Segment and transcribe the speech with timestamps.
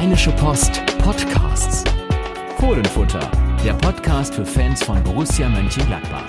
[0.00, 1.84] Rheinische Post Podcasts.
[2.56, 3.20] Fohlenfutter,
[3.62, 6.24] der Podcast für Fans von Borussia Mönchengladbach.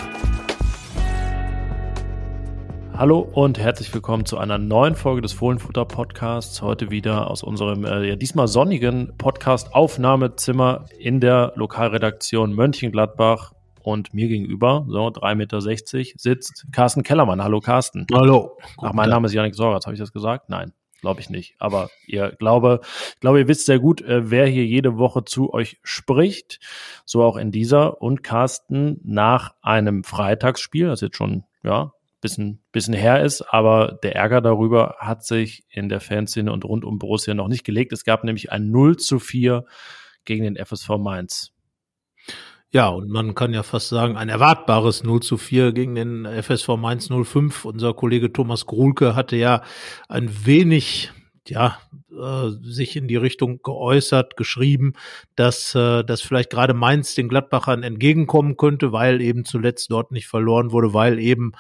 [2.98, 6.62] Hallo und herzlich willkommen zu einer neuen Folge des Fohlenfutter Podcasts.
[6.62, 13.54] Heute wieder aus unserem äh, ja, diesmal sonnigen Podcast Aufnahmezimmer in der Lokalredaktion Mönchengladbach.
[13.84, 15.62] Und mir gegenüber, so 3,60 Meter,
[16.18, 17.42] sitzt Carsten Kellermann.
[17.42, 18.06] Hallo Carsten.
[18.14, 18.58] Hallo.
[18.82, 19.86] Ach, mein Name ist Janik Sorgatz.
[19.86, 20.50] Habe ich das gesagt?
[20.50, 20.74] Nein.
[21.02, 21.56] Glaube ich nicht.
[21.58, 25.52] Aber ihr glaube, ich glaube, ihr wisst sehr gut, äh, wer hier jede Woche zu
[25.52, 26.60] euch spricht.
[27.06, 28.02] So auch in dieser.
[28.02, 34.16] Und Carsten nach einem Freitagsspiel, das jetzt schon, ja, bisschen, bisschen her ist, aber der
[34.16, 37.92] Ärger darüber hat sich in der Fanszene und rund um Borussia noch nicht gelegt.
[37.94, 39.66] Es gab nämlich ein 0 zu 4
[40.24, 41.52] gegen den FSV Mainz.
[42.74, 46.78] Ja, und man kann ja fast sagen, ein erwartbares 0 zu 4 gegen den FSV
[46.78, 47.66] Mainz 05.
[47.66, 49.62] Unser Kollege Thomas Gruhlke hatte ja
[50.08, 51.12] ein wenig
[51.48, 51.80] ja,
[52.12, 54.94] äh, sich in die Richtung geäußert, geschrieben,
[55.36, 60.28] dass, äh, dass vielleicht gerade Mainz den Gladbachern entgegenkommen könnte, weil eben zuletzt dort nicht
[60.28, 61.54] verloren wurde, weil eben,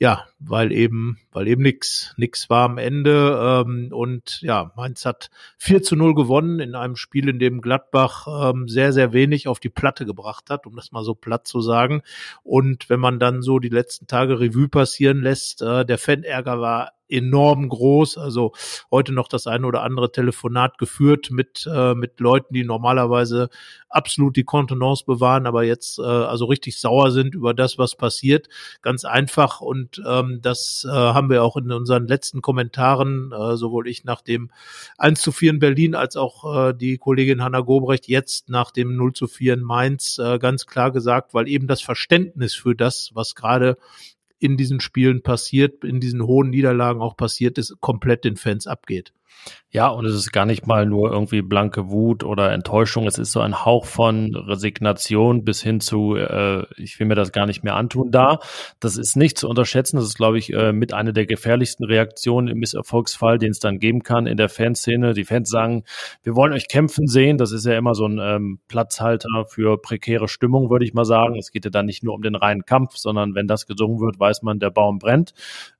[0.00, 3.64] ja, weil eben, weil eben nix, nix war am Ende.
[3.66, 8.26] Ähm, und ja, Mainz hat 4 zu 0 gewonnen in einem Spiel, in dem Gladbach
[8.50, 11.60] ähm, sehr, sehr wenig auf die Platte gebracht hat, um das mal so platt zu
[11.60, 12.02] sagen.
[12.42, 16.92] Und wenn man dann so die letzten Tage Revue passieren lässt, äh, der Fanärger war
[17.08, 18.18] enorm groß.
[18.18, 18.52] Also
[18.90, 23.48] heute noch das eine oder andere Telefonat geführt mit, äh, mit Leuten, die normalerweise
[23.88, 28.48] absolut die Kontenance bewahren, aber jetzt äh, also richtig sauer sind über das, was passiert.
[28.82, 33.88] Ganz einfach und ähm, das äh, haben wir auch in unseren letzten Kommentaren, äh, sowohl
[33.88, 34.50] ich nach dem
[34.98, 38.96] 1 zu 4 in Berlin als auch äh, die Kollegin Hanna Gobrecht jetzt nach dem
[38.96, 43.10] 0 zu 4 in Mainz äh, ganz klar gesagt, weil eben das Verständnis für das,
[43.14, 43.78] was gerade
[44.38, 49.12] in diesen Spielen passiert, in diesen hohen Niederlagen auch passiert ist, komplett den Fans abgeht.
[49.70, 53.06] Ja, und es ist gar nicht mal nur irgendwie blanke Wut oder Enttäuschung.
[53.06, 57.32] Es ist so ein Hauch von Resignation bis hin zu, äh, ich will mir das
[57.32, 58.38] gar nicht mehr antun da.
[58.80, 59.96] Das ist nicht zu unterschätzen.
[59.96, 63.78] Das ist, glaube ich, äh, mit einer der gefährlichsten Reaktionen im Misserfolgsfall, den es dann
[63.78, 65.12] geben kann in der Fanszene.
[65.12, 65.84] Die Fans sagen,
[66.22, 67.36] wir wollen euch kämpfen sehen.
[67.36, 71.36] Das ist ja immer so ein ähm, Platzhalter für prekäre Stimmung, würde ich mal sagen.
[71.36, 74.18] Es geht ja dann nicht nur um den reinen Kampf, sondern wenn das gesungen wird,
[74.18, 75.34] weiß man, der Baum brennt.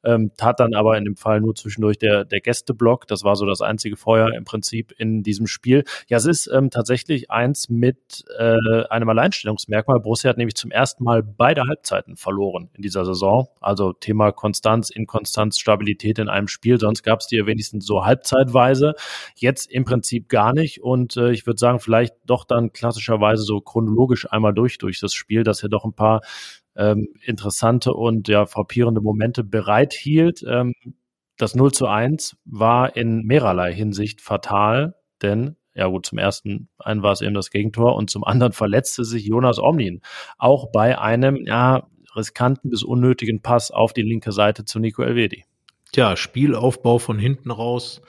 [0.05, 3.07] Ähm, tat dann aber in dem Fall nur zwischendurch der, der Gästeblock.
[3.07, 5.85] Das war so das einzige Feuer im Prinzip in diesem Spiel.
[6.09, 8.57] Ja, es ist ähm, tatsächlich eins mit äh,
[8.91, 10.01] einem Alleinstellungsmerkmal.
[10.01, 13.49] Borussia hat nämlich zum ersten Mal beide Halbzeiten verloren in dieser Saison.
[13.61, 16.79] Also Thema Konstanz, Inkonstanz, Stabilität in einem Spiel.
[16.79, 18.95] Sonst gab es die ja wenigstens so halbzeitweise.
[19.37, 20.83] Jetzt im Prinzip gar nicht.
[20.83, 25.15] Und äh, ich würde sagen, vielleicht doch dann klassischerweise so chronologisch einmal durch durch das
[25.15, 26.21] Spiel, dass er doch ein paar
[26.79, 30.45] ähm, interessante und ja frappierende Momente bereithielt.
[30.49, 30.75] Ähm,
[31.39, 37.03] das 0 zu 1 war in mehrerlei Hinsicht fatal, denn ja gut, zum ersten einen
[37.05, 40.03] war es eben das Gegentor und zum anderen verletzte sich Jonas Omlin.
[40.37, 45.45] Auch bei einem, ja, riskanten bis unnötigen Pass auf die linke Seite zu Nico Elvedi.
[45.93, 48.03] Tja, Spielaufbau von hinten raus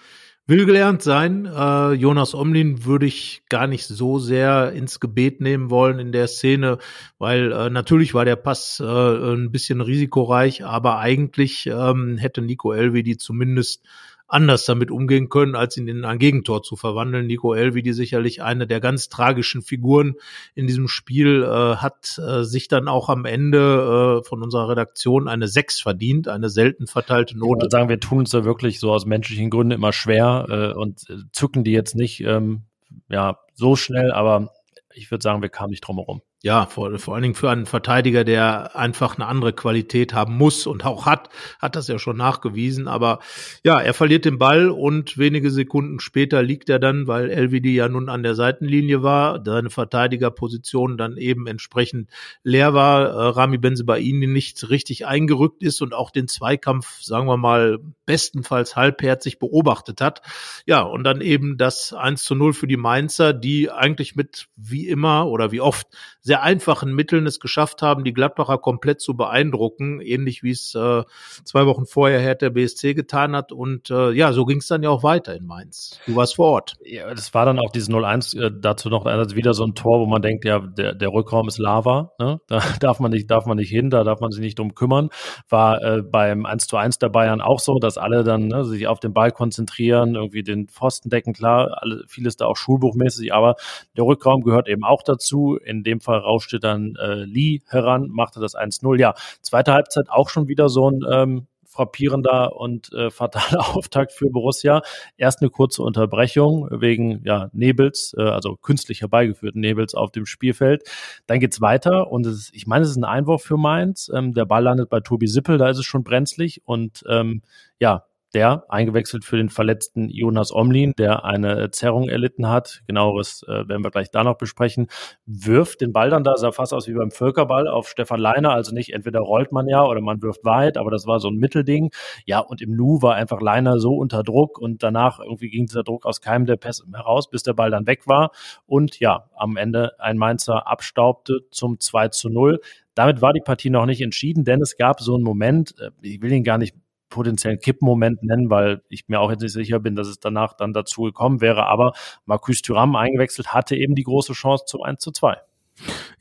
[0.50, 1.46] will gelernt sein.
[1.46, 6.28] Äh, Jonas Omlin würde ich gar nicht so sehr ins Gebet nehmen wollen in der
[6.28, 6.80] Szene,
[7.20, 12.74] weil äh, natürlich war der Pass äh, ein bisschen risikoreich, aber eigentlich ähm, hätte Nico
[12.74, 13.84] Elvedi zumindest
[14.30, 17.28] anders damit umgehen können, als ihn in ein Gegentor zu verwandeln.
[17.28, 20.16] Nico Elvedi sicherlich eine der ganz tragischen Figuren
[20.56, 25.28] in diesem Spiel, äh, hat äh, sich dann auch am Ende äh, von unserer Redaktion
[25.28, 27.60] eine Sechs verdient, eine selten verteilte Note.
[27.60, 30.78] Ich würde sagen, wir tun uns da wirklich so aus menschlichen Gründen immer schwer äh,
[30.78, 32.64] und äh, zücken die jetzt nicht ähm,
[33.10, 34.54] ja so schnell, aber
[34.94, 36.22] ich würde sagen, wir kamen nicht drum herum.
[36.42, 40.68] Ja, vor, vor allen Dingen für einen Verteidiger, der einfach eine andere Qualität haben muss
[40.68, 41.28] und auch hat,
[41.60, 42.88] hat das ja schon nachgewiesen.
[42.88, 43.20] Aber
[43.66, 47.90] ja, er verliert den Ball und wenige Sekunden später liegt er dann, weil LVD ja
[47.90, 52.10] nun an der Seitenlinie war, seine Verteidigerposition dann eben entsprechend
[52.42, 57.36] leer war, äh, Rami Benzebaini nicht richtig eingerückt ist und auch den Zweikampf, sagen wir
[57.36, 60.22] mal, bestenfalls halbherzig beobachtet hat.
[60.66, 64.88] Ja, und dann eben das 1 zu 0 für die Mainzer, die eigentlich mit wie
[64.88, 65.88] immer oder wie oft
[66.30, 71.02] sehr einfachen Mitteln es geschafft haben, die Gladbacher komplett zu beeindrucken, ähnlich wie es äh,
[71.44, 73.52] zwei Wochen vorher Hertha BSC getan hat.
[73.52, 76.00] Und äh, ja, so ging es dann ja auch weiter in Mainz.
[76.06, 76.76] Du warst vor Ort.
[76.84, 80.06] Ja, das war dann auch dieses 0-1, äh, dazu noch wieder so ein Tor, wo
[80.06, 82.40] man denkt, ja, der, der Rückraum ist Lava, ne?
[82.46, 85.10] da darf man nicht, darf man nicht hin, da darf man sich nicht drum kümmern.
[85.50, 88.86] War äh, beim 1 zu 1 der Bayern auch so, dass alle dann ne, sich
[88.86, 93.56] auf den Ball konzentrieren, irgendwie den Pfosten decken, klar, alle, vieles da auch schulbuchmäßig, aber
[93.98, 95.56] der Rückraum gehört eben auch dazu.
[95.56, 99.00] In dem Fall rauschte dann äh, Lee heran, machte das 1-0.
[99.00, 104.30] Ja, zweite Halbzeit auch schon wieder so ein ähm, frappierender und äh, fataler Auftakt für
[104.30, 104.82] Borussia.
[105.18, 110.84] Erst eine kurze Unterbrechung wegen ja, Nebels, äh, also künstlich herbeigeführten Nebels auf dem Spielfeld.
[111.28, 114.12] Dann geht's weiter und es, ich meine, es ist ein Einwurf für Mainz.
[114.14, 117.44] Ähm, der Ball landet bei Tobi Sippel, da ist es schon brenzlig und ähm,
[117.80, 122.82] ja, der eingewechselt für den verletzten Jonas Omlin, der eine Zerrung erlitten hat.
[122.88, 124.88] Genaueres äh, werden wir gleich da noch besprechen.
[125.26, 128.52] Wirft den Ball dann da, sah fast aus wie beim Völkerball auf Stefan Leiner.
[128.52, 131.38] Also nicht entweder rollt man ja oder man wirft weit, aber das war so ein
[131.38, 131.92] Mittelding.
[132.26, 135.84] Ja, und im Nu war einfach Leiner so unter Druck und danach irgendwie ging dieser
[135.84, 138.32] Druck aus keinem der Pässe heraus, bis der Ball dann weg war.
[138.66, 142.60] Und ja, am Ende ein Mainzer abstaubte zum 2 zu 0.
[142.94, 146.22] Damit war die Partie noch nicht entschieden, denn es gab so einen Moment, äh, ich
[146.22, 146.76] will ihn gar nicht
[147.10, 150.74] potenziellen Kippmoment nennen, weil ich mir auch jetzt nicht sicher bin, dass es danach dann
[150.74, 151.66] dazu gekommen wäre.
[151.66, 151.94] Aber
[152.26, 155.38] Marcus Thuram eingewechselt hatte eben die große Chance zum 1 zu 2.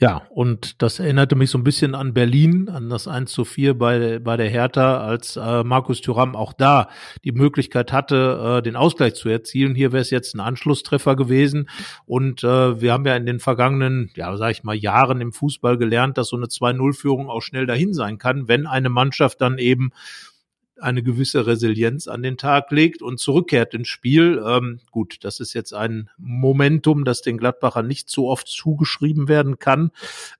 [0.00, 3.76] Ja, und das erinnerte mich so ein bisschen an Berlin, an das 1 zu 4
[3.76, 6.88] bei, bei der Hertha, als äh, Markus Thuram auch da
[7.24, 9.74] die Möglichkeit hatte, äh, den Ausgleich zu erzielen.
[9.74, 11.68] Hier wäre es jetzt ein Anschlusstreffer gewesen.
[12.06, 15.76] Und äh, wir haben ja in den vergangenen, ja, sag ich mal, Jahren im Fußball
[15.76, 19.90] gelernt, dass so eine 2-0-Führung auch schnell dahin sein kann, wenn eine Mannschaft dann eben
[20.80, 24.42] eine gewisse Resilienz an den Tag legt und zurückkehrt ins Spiel.
[24.46, 29.58] Ähm, gut, das ist jetzt ein Momentum, das den Gladbacher nicht so oft zugeschrieben werden
[29.58, 29.90] kann.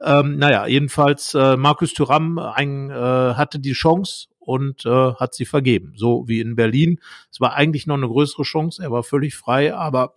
[0.00, 5.44] Ähm, naja, jedenfalls äh, Markus Thuram ein, äh, hatte die Chance und äh, hat sie
[5.44, 5.92] vergeben.
[5.96, 7.00] So wie in Berlin.
[7.30, 8.82] Es war eigentlich noch eine größere Chance.
[8.82, 10.14] Er war völlig frei, aber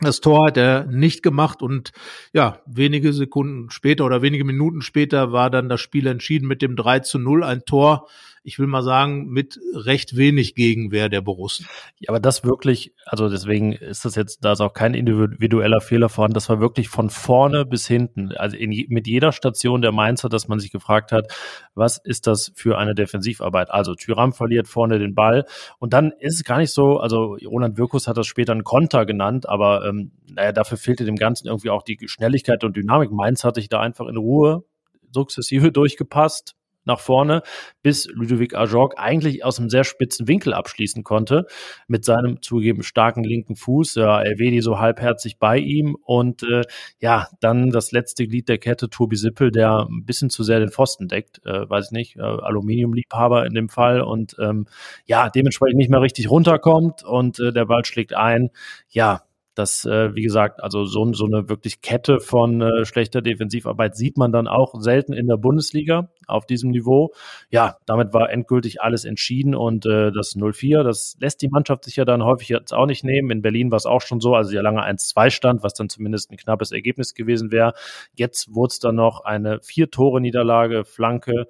[0.00, 1.92] das Tor hat er nicht gemacht und
[2.32, 6.74] ja, wenige Sekunden später oder wenige Minuten später war dann das Spiel entschieden mit dem
[6.74, 7.44] 3 zu 0.
[7.44, 8.08] Ein Tor,
[8.46, 11.66] ich will mal sagen, mit recht wenig Gegenwehr der Borussen.
[11.98, 16.10] Ja, aber das wirklich, also deswegen ist das jetzt, da ist auch kein individueller Fehler
[16.10, 20.28] vorhanden, das war wirklich von vorne bis hinten, also in, mit jeder Station der Mainzer,
[20.28, 21.32] dass man sich gefragt hat,
[21.74, 23.70] was ist das für eine Defensivarbeit?
[23.70, 25.46] Also Tyram verliert vorne den Ball
[25.78, 29.06] und dann ist es gar nicht so, also Roland Wirkus hat das später einen Konter
[29.06, 33.10] genannt, aber ähm, naja, dafür fehlte dem Ganzen irgendwie auch die Schnelligkeit und Dynamik.
[33.10, 34.64] Mainz hatte sich da einfach in Ruhe
[35.12, 37.42] sukzessive durchgepasst, nach vorne,
[37.82, 41.46] bis Ludovic Ajorg eigentlich aus einem sehr spitzen Winkel abschließen konnte,
[41.88, 46.62] mit seinem zugegeben starken linken Fuß, ja, Elvedi so halbherzig bei ihm und äh,
[47.00, 50.70] ja, dann das letzte Glied der Kette, Tobi Sippel, der ein bisschen zu sehr den
[50.70, 54.66] Pfosten deckt, äh, weiß ich nicht, äh, Aluminiumliebhaber in dem Fall und ähm,
[55.06, 58.50] ja, dementsprechend nicht mehr richtig runterkommt und äh, der Ball schlägt ein.
[58.88, 59.22] Ja,
[59.54, 64.16] das, äh, wie gesagt, also so, so eine wirklich Kette von äh, schlechter Defensivarbeit sieht
[64.16, 67.12] man dann auch selten in der Bundesliga auf diesem Niveau.
[67.50, 71.96] Ja, damit war endgültig alles entschieden und äh, das 0-4, das lässt die Mannschaft sich
[71.96, 73.30] ja dann häufig jetzt auch nicht nehmen.
[73.30, 76.30] In Berlin war es auch schon so, also ja lange 1-2 stand, was dann zumindest
[76.30, 77.74] ein knappes Ergebnis gewesen wäre.
[78.14, 81.46] Jetzt wurde es dann noch eine Vier-Tore-Niederlage, Flanke,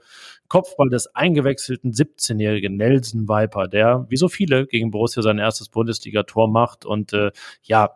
[0.48, 6.48] Kopfball des eingewechselten 17-jährigen Nelson Viper, der wie so viele gegen Borussia sein erstes Bundesliga-Tor
[6.50, 7.30] macht und äh,
[7.62, 7.90] ja,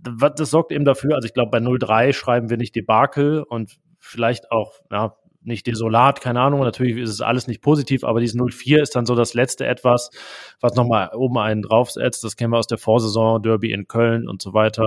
[0.00, 4.52] das sorgt eben dafür, also ich glaube, bei 0-3 schreiben wir nicht Debakel und vielleicht
[4.52, 6.60] auch, ja, nicht desolat, keine Ahnung.
[6.60, 10.10] Natürlich ist es alles nicht positiv, aber dieses 0-4 ist dann so das letzte etwas,
[10.60, 12.24] was nochmal oben einen draufsetzt.
[12.24, 14.86] Das kennen wir aus der Vorsaison, Derby in Köln und so weiter,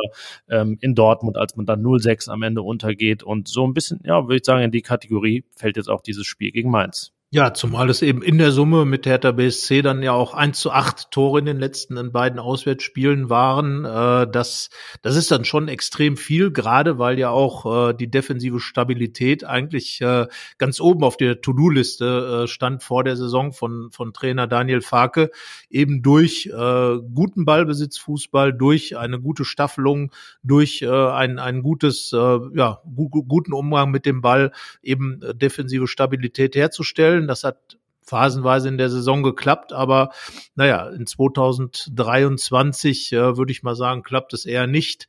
[0.50, 3.24] ähm, in Dortmund, als man dann 0-6 am Ende untergeht.
[3.24, 6.26] Und so ein bisschen, ja, würde ich sagen, in die Kategorie fällt jetzt auch dieses
[6.26, 7.12] Spiel gegen Mainz.
[7.34, 10.70] Ja, zumal es eben in der Summe mit Hertha BSC dann ja auch 1 zu
[10.70, 13.86] 8 Tore in den letzten in beiden Auswärtsspielen waren.
[13.86, 14.70] Äh, das,
[15.02, 20.02] das ist dann schon extrem viel, gerade weil ja auch äh, die defensive Stabilität eigentlich
[20.02, 25.32] äh, ganz oben auf der To-Do-Liste stand vor der Saison von, von Trainer Daniel Farke,
[25.70, 30.12] eben durch guten Ballbesitzfußball, durch eine gute Staffelung,
[30.44, 37.21] durch ein, ein gutes, ja, gu guten Umgang mit dem Ball, eben defensive Stabilität herzustellen
[37.22, 37.28] spielen.
[37.28, 40.10] Das hat phasenweise in der Saison geklappt, aber
[40.56, 45.08] naja, in 2023 äh, würde ich mal sagen, klappt es eher nicht.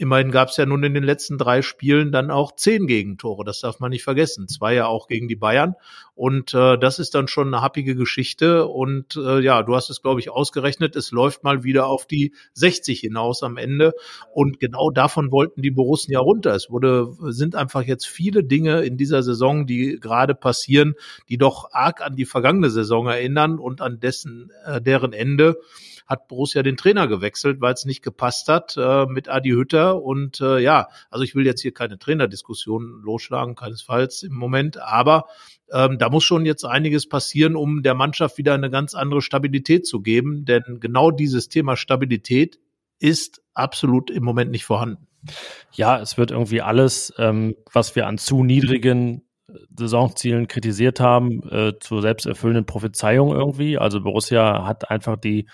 [0.00, 3.44] Immerhin gab es ja nun in den letzten drei Spielen dann auch zehn Gegentore.
[3.44, 4.46] Das darf man nicht vergessen.
[4.46, 5.74] Zwei ja auch gegen die Bayern
[6.14, 8.68] Und äh, das ist dann schon eine happige Geschichte.
[8.68, 10.94] Und äh, ja, du hast es, glaube ich, ausgerechnet.
[10.94, 13.92] Es läuft mal wieder auf die 60 hinaus am Ende.
[14.32, 16.54] Und genau davon wollten die Borussen ja runter.
[16.54, 20.94] Es wurde, sind einfach jetzt viele Dinge in dieser Saison, die gerade passieren,
[21.28, 25.56] die doch arg an die vergangene Saison erinnern und an dessen, äh, deren Ende
[26.08, 30.02] hat Borussia den Trainer gewechselt, weil es nicht gepasst hat äh, mit Adi Hütter.
[30.02, 35.26] Und äh, ja, also ich will jetzt hier keine Trainerdiskussion losschlagen, keinesfalls im Moment, aber
[35.70, 39.86] ähm, da muss schon jetzt einiges passieren, um der Mannschaft wieder eine ganz andere Stabilität
[39.86, 40.46] zu geben.
[40.46, 42.58] Denn genau dieses Thema Stabilität
[42.98, 45.06] ist absolut im Moment nicht vorhanden.
[45.72, 49.28] Ja, es wird irgendwie alles, ähm, was wir an zu niedrigen
[49.76, 53.78] Saisonzielen kritisiert haben, äh, zur selbsterfüllenden Prophezeiung irgendwie.
[53.78, 55.48] Also Borussia hat einfach die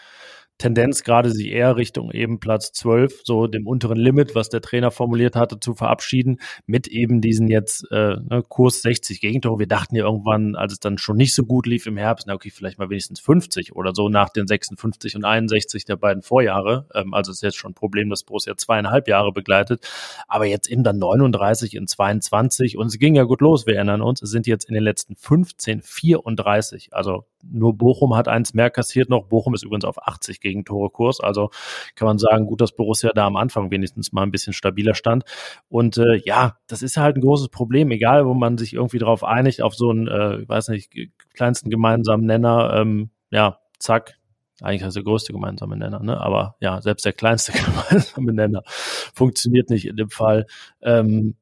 [0.59, 4.91] Tendenz gerade sich eher Richtung eben Platz 12, so dem unteren Limit, was der Trainer
[4.91, 9.59] formuliert hatte, zu verabschieden, mit eben diesen jetzt äh, ne, Kurs 60 Gegentore.
[9.59, 12.35] Wir dachten ja irgendwann, als es dann schon nicht so gut lief im Herbst, na
[12.35, 16.87] okay, vielleicht mal wenigstens 50 oder so nach den 56 und 61 der beiden Vorjahre.
[16.95, 19.87] Ähm, also ist jetzt schon ein Problem, dass Borussia zweieinhalb Jahre begleitet.
[20.29, 24.03] Aber jetzt eben dann 39 in 22 und es ging ja gut los, wir erinnern
[24.03, 24.23] uns.
[24.23, 26.93] Es sind jetzt in den letzten 15 34.
[26.93, 29.25] Also nur Bochum hat eins mehr kassiert noch.
[29.27, 31.21] Bochum ist übrigens auf 80 Gegentore-Kurs.
[31.21, 31.51] Also
[31.95, 35.25] kann man sagen, gut, dass Borussia da am Anfang wenigstens mal ein bisschen stabiler stand.
[35.69, 39.25] Und äh, ja, das ist halt ein großes Problem, egal wo man sich irgendwie darauf
[39.25, 40.93] einigt, auf so einen, äh, ich weiß nicht,
[41.35, 44.19] kleinsten gemeinsamen Nenner, ähm, ja, zack,
[44.63, 46.21] eigentlich ist der größte gemeinsame Nenner, ne?
[46.21, 47.53] aber ja, selbst der kleinste
[47.91, 50.47] gemeinsame Nenner funktioniert nicht in dem Fall.
[50.81, 51.37] Ähm,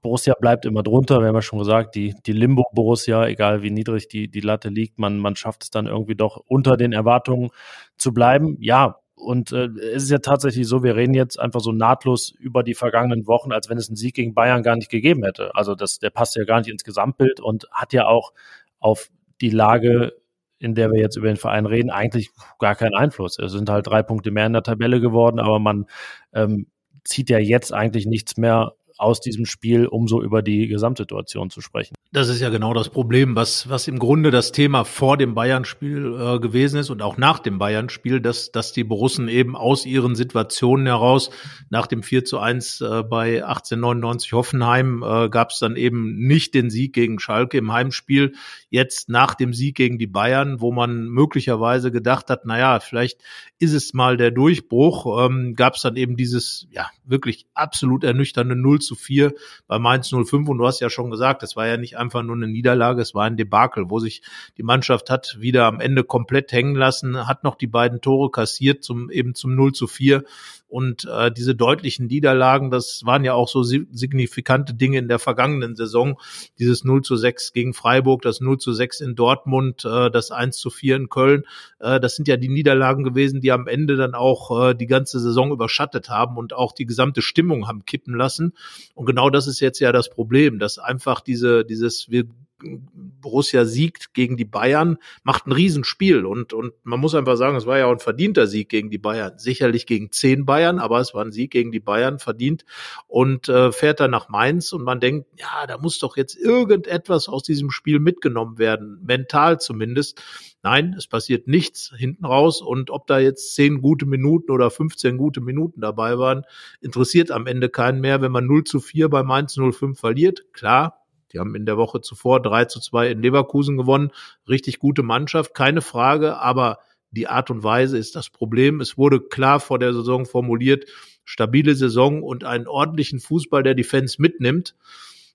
[0.00, 1.20] Borussia bleibt immer drunter.
[1.20, 4.98] Wir haben ja schon gesagt, die, die Limbo-Borussia, egal wie niedrig die, die Latte liegt,
[4.98, 7.50] man, man schafft es dann irgendwie doch unter den Erwartungen
[7.96, 8.56] zu bleiben.
[8.60, 12.62] Ja, und äh, es ist ja tatsächlich so, wir reden jetzt einfach so nahtlos über
[12.62, 15.54] die vergangenen Wochen, als wenn es einen Sieg gegen Bayern gar nicht gegeben hätte.
[15.54, 18.32] Also das, der passt ja gar nicht ins Gesamtbild und hat ja auch
[18.78, 20.12] auf die Lage,
[20.58, 23.38] in der wir jetzt über den Verein reden, eigentlich gar keinen Einfluss.
[23.38, 25.86] Es sind halt drei Punkte mehr in der Tabelle geworden, aber man
[26.32, 26.66] ähm,
[27.04, 31.60] zieht ja jetzt eigentlich nichts mehr aus diesem Spiel, um so über die Gesamtsituation zu
[31.60, 31.94] sprechen.
[32.10, 36.16] Das ist ja genau das Problem, was, was im Grunde das Thema vor dem Bayern-Spiel
[36.18, 40.16] äh, gewesen ist und auch nach dem Bayern-Spiel, dass, dass die Borussen eben aus ihren
[40.16, 41.30] Situationen heraus
[41.68, 46.54] nach dem 4 zu 1 äh, bei 1899 Hoffenheim äh, gab es dann eben nicht
[46.54, 48.32] den Sieg gegen Schalke im Heimspiel.
[48.70, 53.20] Jetzt nach dem Sieg gegen die Bayern, wo man möglicherweise gedacht hat, naja, vielleicht
[53.58, 58.56] ist es mal der Durchbruch, ähm, gab es dann eben dieses ja wirklich absolut ernüchternde
[58.56, 59.34] 0 zu 4
[59.68, 62.34] bei Mainz 05 und du hast ja schon gesagt, es war ja nicht einfach nur
[62.34, 64.22] eine Niederlage, es war ein Debakel, wo sich
[64.56, 68.82] die Mannschaft hat wieder am Ende komplett hängen lassen, hat noch die beiden Tore kassiert
[68.82, 70.24] zum eben zum 0 zu 4
[70.68, 75.76] und äh, diese deutlichen Niederlagen, das waren ja auch so signifikante Dinge in der vergangenen
[75.76, 76.20] Saison.
[76.58, 80.58] Dieses 0 zu 6 gegen Freiburg, das 0 zu 6 in Dortmund, äh, das 1
[80.58, 81.44] zu 4 in Köln.
[81.80, 85.20] Äh, das sind ja die Niederlagen gewesen, die am Ende dann auch äh, die ganze
[85.20, 88.52] Saison überschattet haben und auch die gesamte Stimmung haben kippen lassen.
[88.94, 92.24] Und genau das ist jetzt ja das Problem, dass einfach diese, dieses, wir
[92.60, 97.66] Borussia siegt gegen die Bayern, macht ein Riesenspiel und, und man muss einfach sagen, es
[97.66, 99.38] war ja auch ein verdienter Sieg gegen die Bayern.
[99.38, 102.64] Sicherlich gegen zehn Bayern, aber es war ein Sieg gegen die Bayern verdient
[103.06, 107.28] und äh, fährt dann nach Mainz und man denkt, ja, da muss doch jetzt irgendetwas
[107.28, 110.20] aus diesem Spiel mitgenommen werden, mental zumindest.
[110.62, 115.16] Nein, es passiert nichts hinten raus und ob da jetzt zehn gute Minuten oder 15
[115.16, 116.42] gute Minuten dabei waren,
[116.80, 120.52] interessiert am Ende keinen mehr, wenn man 0 zu 4 bei Mainz 05 verliert.
[120.52, 124.10] Klar, die haben in der Woche zuvor 3 zu 2 in Leverkusen gewonnen.
[124.48, 126.78] Richtig gute Mannschaft, keine Frage, aber
[127.10, 128.80] die Art und Weise ist das Problem.
[128.80, 130.86] Es wurde klar vor der Saison formuliert,
[131.24, 134.74] stabile Saison und einen ordentlichen Fußball, der die Fans mitnimmt.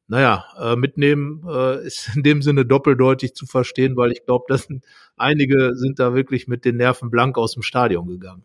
[0.07, 4.67] Naja, äh, mitnehmen äh, ist in dem Sinne doppeldeutig zu verstehen, weil ich glaube, dass
[5.15, 8.43] einige sind da wirklich mit den Nerven blank aus dem Stadion gegangen.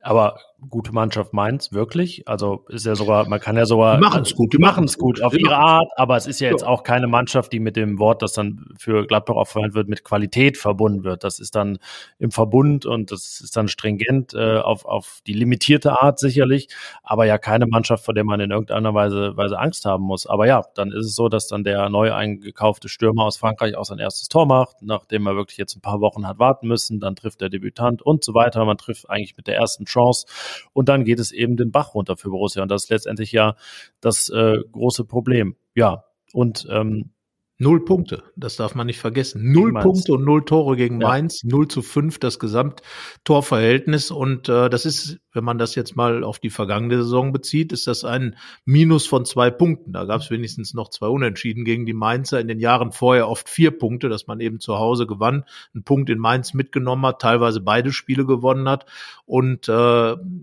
[0.00, 2.26] Aber gute Mannschaft Mainz, wirklich.
[2.26, 3.96] Also ist ja sogar, man kann ja sogar.
[3.96, 6.50] Die machen es gut, die machen es gut auf ihre Art, aber es ist ja
[6.50, 9.88] jetzt auch keine Mannschaft, die mit dem Wort, das dann für Gladbach auch verwendet wird,
[9.88, 11.24] mit Qualität verbunden wird.
[11.24, 11.78] Das ist dann
[12.18, 16.68] im Verbund und das ist dann stringent äh, auf, auf die limitierte Art sicherlich,
[17.02, 20.26] aber ja keine Mannschaft, vor der man in irgendeiner Weise, Weise Angst haben muss.
[20.26, 23.84] Aber ja, dann ist es so, dass dann der neu eingekaufte Stürmer aus Frankreich auch
[23.84, 27.16] sein erstes Tor macht, nachdem er wirklich jetzt ein paar Wochen hat warten müssen, dann
[27.16, 28.64] trifft der Debütant und so weiter.
[28.64, 30.26] Man trifft eigentlich mit der ersten Chance
[30.72, 32.62] und dann geht es eben den Bach runter für Borussia.
[32.62, 33.56] Und das ist letztendlich ja
[34.00, 35.56] das äh, große Problem.
[35.74, 37.10] Ja, und ähm,
[37.58, 39.50] Null Punkte, das darf man nicht vergessen.
[39.50, 41.08] Null Punkte und null Tore gegen ja.
[41.08, 44.10] Mainz, null zu fünf das Gesamttorverhältnis.
[44.10, 47.86] Und äh, das ist, wenn man das jetzt mal auf die vergangene Saison bezieht, ist
[47.86, 48.36] das ein
[48.66, 49.94] Minus von zwei Punkten.
[49.94, 52.40] Da gab es wenigstens noch zwei Unentschieden gegen die Mainzer.
[52.40, 56.10] In den Jahren vorher oft vier Punkte, dass man eben zu Hause gewann, einen Punkt
[56.10, 58.84] in Mainz mitgenommen hat, teilweise beide Spiele gewonnen hat.
[59.24, 59.72] Und äh,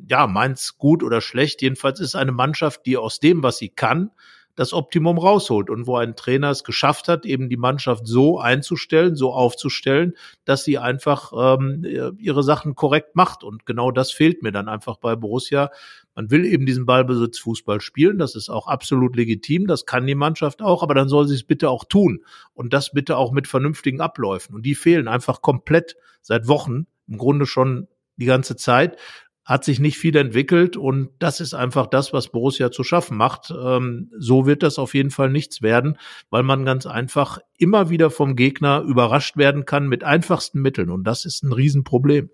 [0.10, 1.62] ja, Mainz gut oder schlecht.
[1.62, 4.10] Jedenfalls ist eine Mannschaft, die aus dem, was sie kann,
[4.56, 9.16] das Optimum rausholt und wo ein Trainer es geschafft hat, eben die Mannschaft so einzustellen,
[9.16, 10.14] so aufzustellen,
[10.46, 11.84] dass sie einfach ähm,
[12.18, 13.44] ihre Sachen korrekt macht.
[13.44, 15.72] Und genau das fehlt mir dann einfach bei Borussia.
[16.16, 20.62] Man will eben diesen Ballbesitzfußball spielen, das ist auch absolut legitim, das kann die Mannschaft
[20.62, 24.02] auch, aber dann soll sie es bitte auch tun und das bitte auch mit vernünftigen
[24.02, 24.54] Abläufen.
[24.54, 28.98] Und die fehlen einfach komplett seit Wochen, im Grunde schon die ganze Zeit
[29.46, 33.52] hat sich nicht viel entwickelt und das ist einfach das, was Borussia zu schaffen macht.
[33.52, 35.98] Ähm, so wird das auf jeden Fall nichts werden,
[36.30, 41.04] weil man ganz einfach immer wieder vom Gegner überrascht werden kann mit einfachsten Mitteln und
[41.04, 42.30] das ist ein Riesenproblem.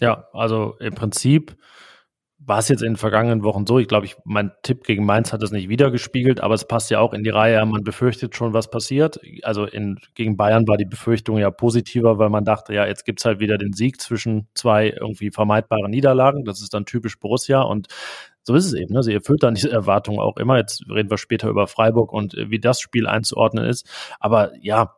[0.00, 1.56] Ja, also im Prinzip
[2.46, 3.78] war es jetzt in den vergangenen Wochen so.
[3.78, 7.00] Ich glaube, ich, mein Tipp gegen Mainz hat das nicht wiedergespiegelt, aber es passt ja
[7.00, 7.64] auch in die Reihe.
[7.64, 9.20] Man befürchtet schon, was passiert.
[9.42, 13.24] Also in, gegen Bayern war die Befürchtung ja positiver, weil man dachte, ja, jetzt gibt's
[13.24, 16.44] halt wieder den Sieg zwischen zwei irgendwie vermeidbaren Niederlagen.
[16.44, 17.88] Das ist dann typisch Borussia und
[18.42, 18.92] so ist es eben.
[18.92, 19.02] Ne?
[19.02, 20.58] Sie erfüllt dann diese Erwartungen auch immer.
[20.58, 23.88] Jetzt reden wir später über Freiburg und wie das Spiel einzuordnen ist.
[24.20, 24.94] Aber ja,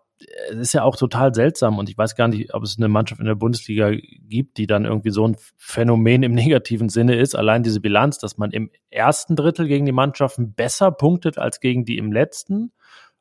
[0.50, 3.20] es ist ja auch total seltsam und ich weiß gar nicht, ob es eine Mannschaft
[3.20, 7.34] in der Bundesliga gibt, die dann irgendwie so ein Phänomen im negativen Sinne ist.
[7.34, 11.84] Allein diese Bilanz, dass man im ersten Drittel gegen die Mannschaften besser punktet als gegen
[11.84, 12.72] die im letzten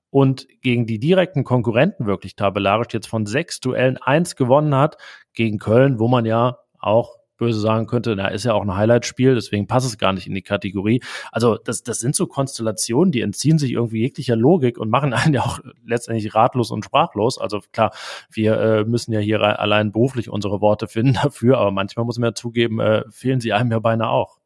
[0.09, 4.97] und gegen die direkten Konkurrenten wirklich tabellarisch jetzt von sechs Duellen eins gewonnen hat
[5.33, 9.35] gegen Köln, wo man ja auch böse sagen könnte, na, ist ja auch ein Highlight-Spiel,
[9.35, 11.01] deswegen passt es gar nicht in die Kategorie.
[11.31, 15.33] Also das, das sind so Konstellationen, die entziehen sich irgendwie jeglicher Logik und machen einen
[15.33, 17.37] ja auch letztendlich ratlos und sprachlos.
[17.37, 17.91] Also klar,
[18.31, 22.29] wir äh, müssen ja hier allein beruflich unsere Worte finden dafür, aber manchmal muss man
[22.29, 24.37] ja zugeben, äh, fehlen sie einem ja beinahe auch.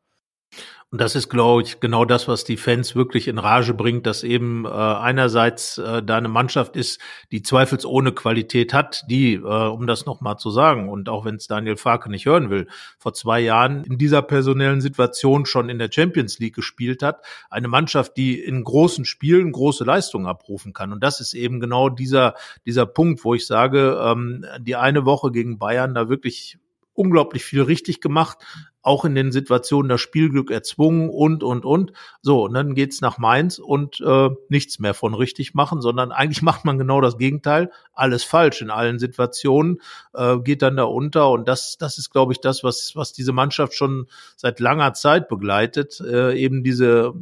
[0.91, 4.23] Und das ist, glaube ich, genau das, was die Fans wirklich in Rage bringt, dass
[4.23, 6.99] eben äh, einerseits äh, da eine Mannschaft ist,
[7.31, 11.45] die zweifelsohne Qualität hat, die, äh, um das nochmal zu sagen, und auch wenn es
[11.45, 12.67] Daniel Farke nicht hören will,
[12.97, 17.67] vor zwei Jahren in dieser personellen Situation schon in der Champions League gespielt hat, eine
[17.67, 20.91] Mannschaft, die in großen Spielen große Leistungen abrufen kann.
[20.91, 22.33] Und das ist eben genau dieser,
[22.65, 26.57] dieser Punkt, wo ich sage, ähm, die eine Woche gegen Bayern da wirklich
[26.99, 28.39] unglaublich viel richtig gemacht,
[28.81, 31.91] auch in den Situationen das Spielglück erzwungen und, und, und.
[32.21, 36.41] So, und dann geht's nach Mainz und äh, nichts mehr von richtig machen, sondern eigentlich
[36.49, 39.81] macht man genau das Gegenteil, alles falsch in allen Situationen,
[40.13, 41.29] äh, geht dann da unter.
[41.29, 45.27] Und das, das ist, glaube ich, das, was, was diese Mannschaft schon seit langer Zeit
[45.27, 47.13] begleitet, äh, eben diese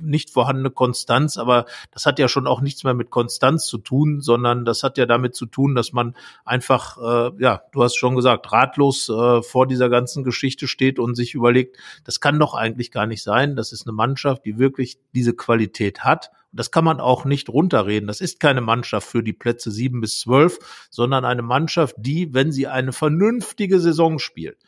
[0.00, 4.20] nicht vorhandene Konstanz, aber das hat ja schon auch nichts mehr mit Konstanz zu tun,
[4.20, 8.16] sondern das hat ja damit zu tun, dass man einfach, äh, ja, du hast schon
[8.16, 12.54] gesagt, ratlos äh, vor dieser ganzen Geschichte steht steht und sich überlegt, das kann doch
[12.54, 13.56] eigentlich gar nicht sein.
[13.56, 16.30] Das ist eine Mannschaft, die wirklich diese Qualität hat.
[16.52, 18.06] Das kann man auch nicht runterreden.
[18.06, 20.58] Das ist keine Mannschaft für die Plätze sieben bis zwölf,
[20.90, 24.58] sondern eine Mannschaft, die, wenn sie eine vernünftige Saison spielt,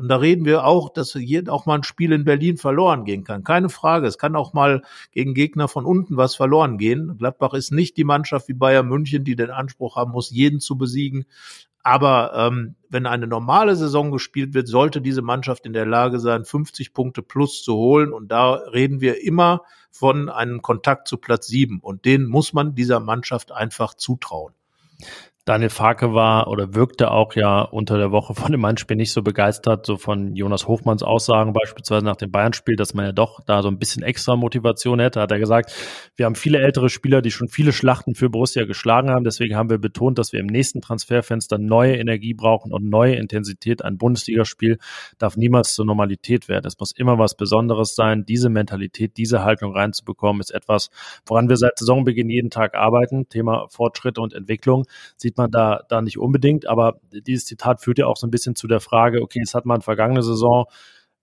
[0.00, 1.14] und da reden wir auch, dass
[1.48, 3.44] auch mal ein Spiel in Berlin verloren gehen kann.
[3.44, 4.06] Keine Frage.
[4.06, 4.80] Es kann auch mal
[5.12, 7.18] gegen Gegner von unten was verloren gehen.
[7.18, 10.78] Gladbach ist nicht die Mannschaft wie Bayern München, die den Anspruch haben muss, jeden zu
[10.78, 11.26] besiegen.
[11.82, 16.44] Aber ähm, wenn eine normale Saison gespielt wird, sollte diese Mannschaft in der Lage sein,
[16.44, 18.12] 50 Punkte plus zu holen.
[18.12, 21.80] Und da reden wir immer von einem Kontakt zu Platz sieben.
[21.80, 24.54] Und den muss man dieser Mannschaft einfach zutrauen.
[25.46, 29.22] Daniel Farke war oder wirkte auch ja unter der Woche von dem Mannspiel nicht so
[29.22, 33.62] begeistert, so von Jonas Hofmanns Aussagen beispielsweise nach dem Bayern-Spiel, dass man ja doch da
[33.62, 35.72] so ein bisschen extra Motivation hätte, hat er gesagt,
[36.14, 39.70] wir haben viele ältere Spieler, die schon viele Schlachten für Borussia geschlagen haben, deswegen haben
[39.70, 43.82] wir betont, dass wir im nächsten Transferfenster neue Energie brauchen und neue Intensität.
[43.82, 44.78] Ein Bundesligaspiel
[45.18, 46.66] darf niemals zur Normalität werden.
[46.66, 48.24] Es muss immer was Besonderes sein.
[48.26, 50.90] Diese Mentalität, diese Haltung reinzubekommen, ist etwas,
[51.24, 53.28] woran wir seit Saisonbeginn jeden Tag arbeiten.
[53.30, 54.84] Thema Fortschritte und Entwicklung.
[55.16, 56.66] Sie sieht man da, da nicht unbedingt.
[56.66, 59.66] Aber dieses Zitat führt ja auch so ein bisschen zu der Frage, okay, jetzt hat
[59.66, 60.66] man vergangene Saison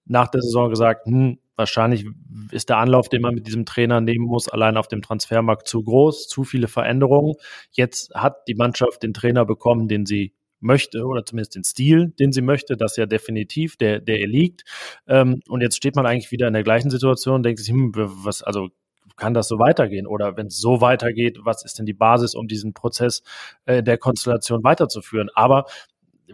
[0.05, 2.05] nach der Saison gesagt, hm, wahrscheinlich
[2.51, 5.83] ist der Anlauf, den man mit diesem Trainer nehmen muss, allein auf dem Transfermarkt zu
[5.83, 7.33] groß, zu viele Veränderungen.
[7.71, 12.31] Jetzt hat die Mannschaft den Trainer bekommen, den sie möchte oder zumindest den Stil, den
[12.31, 14.63] sie möchte, das ja definitiv, der, der ihr liegt.
[15.07, 17.91] Ähm, und jetzt steht man eigentlich wieder in der gleichen Situation und denkt sich, hm,
[17.93, 18.69] was, also
[19.15, 20.07] kann das so weitergehen?
[20.07, 23.23] Oder wenn es so weitergeht, was ist denn die Basis, um diesen Prozess
[23.65, 25.29] äh, der Konstellation weiterzuführen?
[25.33, 25.65] Aber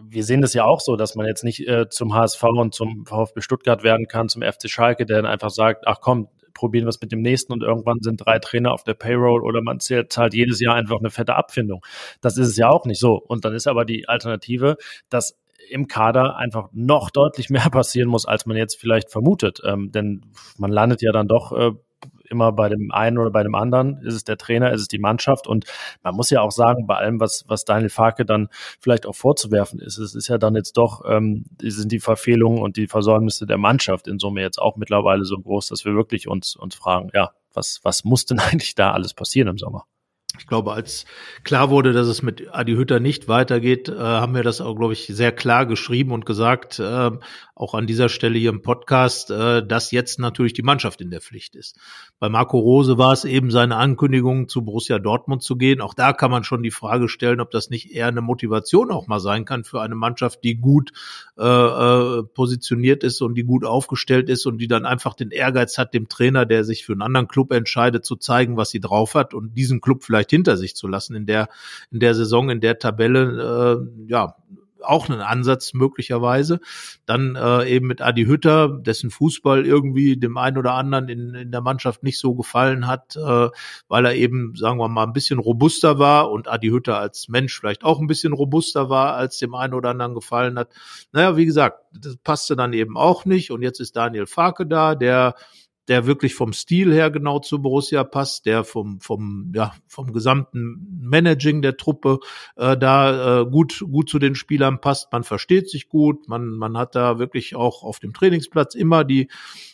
[0.00, 3.06] wir sehen das ja auch so, dass man jetzt nicht äh, zum HSV und zum
[3.06, 7.00] VfB Stuttgart werden kann, zum FC Schalke, der dann einfach sagt, ach komm, probieren was
[7.00, 10.60] mit dem nächsten und irgendwann sind drei Trainer auf der Payroll oder man zahlt jedes
[10.60, 11.84] Jahr einfach eine fette Abfindung.
[12.20, 13.16] Das ist es ja auch nicht so.
[13.16, 14.76] Und dann ist aber die Alternative,
[15.08, 15.36] dass
[15.68, 19.60] im Kader einfach noch deutlich mehr passieren muss, als man jetzt vielleicht vermutet.
[19.64, 21.72] Ähm, denn man landet ja dann doch äh,
[22.34, 24.02] immer bei dem einen oder bei dem anderen.
[24.02, 25.46] Ist es der Trainer, ist es die Mannschaft?
[25.46, 25.64] Und
[26.02, 28.48] man muss ja auch sagen, bei allem, was, was Daniel Farke dann
[28.80, 32.76] vielleicht auch vorzuwerfen ist, es ist ja dann jetzt doch, ähm, sind die Verfehlungen und
[32.76, 36.56] die Versäumnisse der Mannschaft in Summe jetzt auch mittlerweile so groß, dass wir wirklich uns,
[36.56, 39.86] uns fragen, ja, was, was muss denn eigentlich da alles passieren im Sommer?
[40.38, 41.04] Ich glaube, als
[41.44, 44.92] klar wurde, dass es mit Adi Hütter nicht weitergeht, äh, haben wir das auch, glaube
[44.92, 47.10] ich, sehr klar geschrieben und gesagt, äh,
[47.54, 51.20] auch an dieser Stelle hier im Podcast, äh, dass jetzt natürlich die Mannschaft in der
[51.20, 51.76] Pflicht ist.
[52.18, 55.80] Bei Marco Rose war es eben seine Ankündigung, zu Borussia Dortmund zu gehen.
[55.80, 59.06] Auch da kann man schon die Frage stellen, ob das nicht eher eine Motivation auch
[59.06, 60.92] mal sein kann für eine Mannschaft, die gut
[61.38, 65.78] äh, äh, positioniert ist und die gut aufgestellt ist und die dann einfach den Ehrgeiz
[65.78, 69.14] hat, dem Trainer, der sich für einen anderen Club entscheidet, zu zeigen, was sie drauf
[69.14, 71.48] hat und diesen Club vielleicht hinter sich zu lassen in der
[71.92, 74.36] in der Saison, in der Tabelle, äh, ja
[74.84, 76.60] auch einen Ansatz möglicherweise.
[77.06, 81.50] Dann äh, eben mit Adi Hütter, dessen Fußball irgendwie dem einen oder anderen in, in
[81.50, 83.48] der Mannschaft nicht so gefallen hat, äh,
[83.88, 87.58] weil er eben, sagen wir mal, ein bisschen robuster war und Adi Hütter als Mensch
[87.58, 90.68] vielleicht auch ein bisschen robuster war, als dem einen oder anderen gefallen hat.
[91.12, 93.50] Naja, wie gesagt, das passte dann eben auch nicht.
[93.50, 95.34] Und jetzt ist Daniel Farke da, der
[95.88, 101.00] der wirklich vom Stil her genau zu Borussia passt, der vom vom ja vom gesamten
[101.00, 102.20] Managing der Truppe
[102.56, 105.12] äh, da äh, gut gut zu den Spielern passt.
[105.12, 109.28] Man versteht sich gut, man man hat da wirklich auch auf dem Trainingsplatz immer die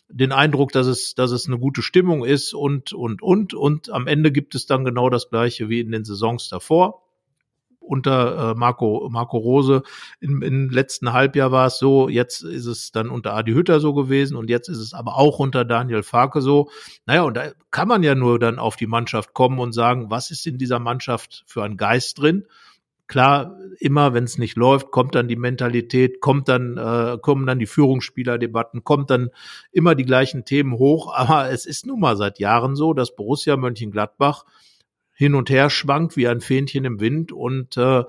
[0.09, 3.55] den Eindruck, dass es dass es eine gute Stimmung ist und und und.
[3.55, 7.10] Und am Ende gibt es dann genau das gleiche wie in den Saisons davor
[7.91, 9.83] unter äh, Marco, Marco Rose.
[10.21, 13.93] Im, Im letzten Halbjahr war es so, jetzt ist es dann unter Adi Hütter so
[13.93, 16.71] gewesen und jetzt ist es aber auch unter Daniel Farke so.
[17.07, 20.31] Naja, und da kann man ja nur dann auf die Mannschaft kommen und sagen, was
[20.31, 22.47] ist in dieser Mannschaft für ein Geist drin?
[23.09, 27.59] Klar, immer wenn es nicht läuft, kommt dann die Mentalität, kommt dann äh, kommen dann
[27.59, 29.31] die Führungsspielerdebatten, kommt dann
[29.73, 31.13] immer die gleichen Themen hoch.
[31.13, 34.45] Aber es ist nun mal seit Jahren so, dass Borussia Mönchengladbach
[35.21, 38.05] hin und her schwankt wie ein Fähnchen im Wind und äh,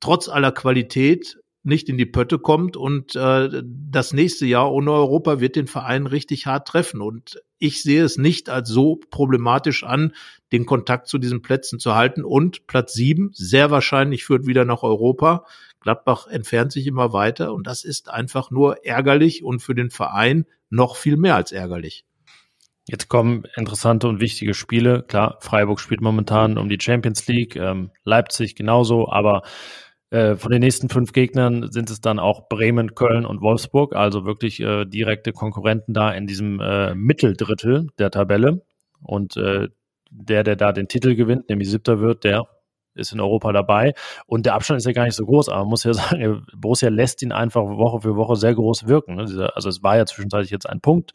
[0.00, 5.40] trotz aller Qualität nicht in die Pötte kommt und äh, das nächste Jahr ohne Europa
[5.40, 7.02] wird den Verein richtig hart treffen.
[7.02, 10.14] Und ich sehe es nicht als so problematisch an,
[10.50, 12.24] den Kontakt zu diesen Plätzen zu halten.
[12.24, 15.44] Und Platz sieben, sehr wahrscheinlich führt wieder nach Europa.
[15.80, 20.46] Gladbach entfernt sich immer weiter und das ist einfach nur ärgerlich und für den Verein
[20.70, 22.06] noch viel mehr als ärgerlich.
[22.90, 25.02] Jetzt kommen interessante und wichtige Spiele.
[25.02, 29.42] Klar, Freiburg spielt momentan um die Champions League, ähm, Leipzig genauso, aber
[30.08, 34.24] äh, von den nächsten fünf Gegnern sind es dann auch Bremen, Köln und Wolfsburg, also
[34.24, 38.62] wirklich äh, direkte Konkurrenten da in diesem äh, Mitteldrittel der Tabelle.
[39.02, 39.68] Und äh,
[40.10, 42.48] der, der da den Titel gewinnt, nämlich siebter wird, der
[42.98, 43.94] ist in Europa dabei.
[44.26, 46.88] Und der Abstand ist ja gar nicht so groß, aber man muss ja sagen, Borussia
[46.88, 49.16] lässt ihn einfach Woche für Woche sehr groß wirken.
[49.16, 49.50] Ne?
[49.54, 51.12] Also es war ja zwischenzeitlich jetzt ein Punkt.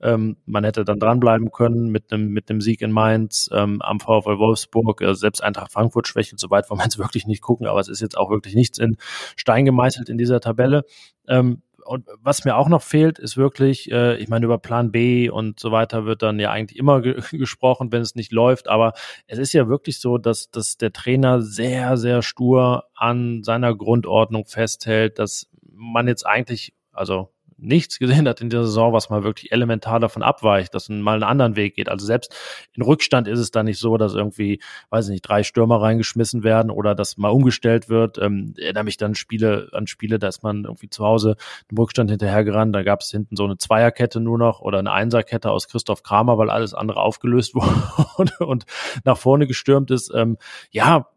[0.00, 4.00] Ähm, man hätte dann dranbleiben können mit einem mit dem Sieg in Mainz ähm, am
[4.00, 5.02] VfL Wolfsburg.
[5.02, 7.88] Also selbst Eintracht Frankfurt schwächelt, so weit wollen wir jetzt wirklich nicht gucken, aber es
[7.88, 8.96] ist jetzt auch wirklich nichts in
[9.36, 10.84] Stein gemeißelt in dieser Tabelle.
[11.84, 15.60] Und was mir auch noch fehlt, ist wirklich, äh, ich meine, über Plan B und
[15.60, 18.68] so weiter wird dann ja eigentlich immer ge gesprochen, wenn es nicht läuft.
[18.68, 18.92] Aber
[19.26, 24.46] es ist ja wirklich so, dass, dass der Trainer sehr, sehr stur an seiner Grundordnung
[24.46, 29.52] festhält, dass man jetzt eigentlich, also nichts gesehen hat in der Saison, was mal wirklich
[29.52, 31.88] elementar davon abweicht, dass man mal einen anderen Weg geht.
[31.88, 32.34] Also selbst
[32.72, 36.44] in Rückstand ist es da nicht so, dass irgendwie, weiß ich nicht, drei Stürmer reingeschmissen
[36.44, 38.18] werden oder dass mal umgestellt wird.
[38.18, 41.36] Ähm, erinnere mich dann Spiele an Spiele, da ist man irgendwie zu Hause
[41.70, 45.50] im Rückstand hinterhergerannt, da gab es hinten so eine Zweierkette nur noch oder eine Einserkette
[45.50, 47.54] aus Christoph Kramer, weil alles andere aufgelöst
[48.16, 48.64] wurde und
[49.04, 50.12] nach vorne gestürmt ist.
[50.14, 50.38] Ähm,
[50.70, 51.08] ja,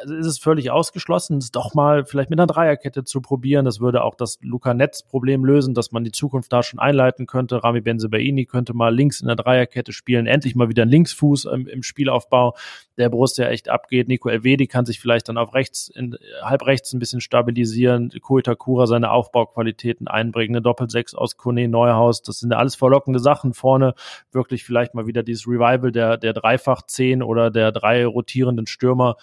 [0.00, 3.64] also ist es völlig ausgeschlossen, es doch mal vielleicht mit einer Dreierkette zu probieren.
[3.64, 7.62] Das würde auch das Luca-Netz-Problem lösen, dass man die Zukunft da schon einleiten könnte.
[7.62, 11.66] Rami Benzebaini könnte mal links in der Dreierkette spielen, endlich mal wieder ein Linksfuß im,
[11.66, 12.54] im Spielaufbau,
[12.96, 14.08] der Borussia echt abgeht.
[14.08, 18.10] Nico Elvedi kann sich vielleicht dann auf rechts, in, halb rechts ein bisschen stabilisieren.
[18.22, 20.54] Koitakura seine Aufbauqualitäten einbringen.
[20.54, 22.22] Eine Doppel-Sechs aus Kone Neuhaus.
[22.22, 23.54] Das sind ja alles verlockende Sachen.
[23.54, 23.94] Vorne
[24.30, 29.16] wirklich vielleicht mal wieder dieses Revival der, der Dreifach-Zehn oder der drei rotierenden Stürmer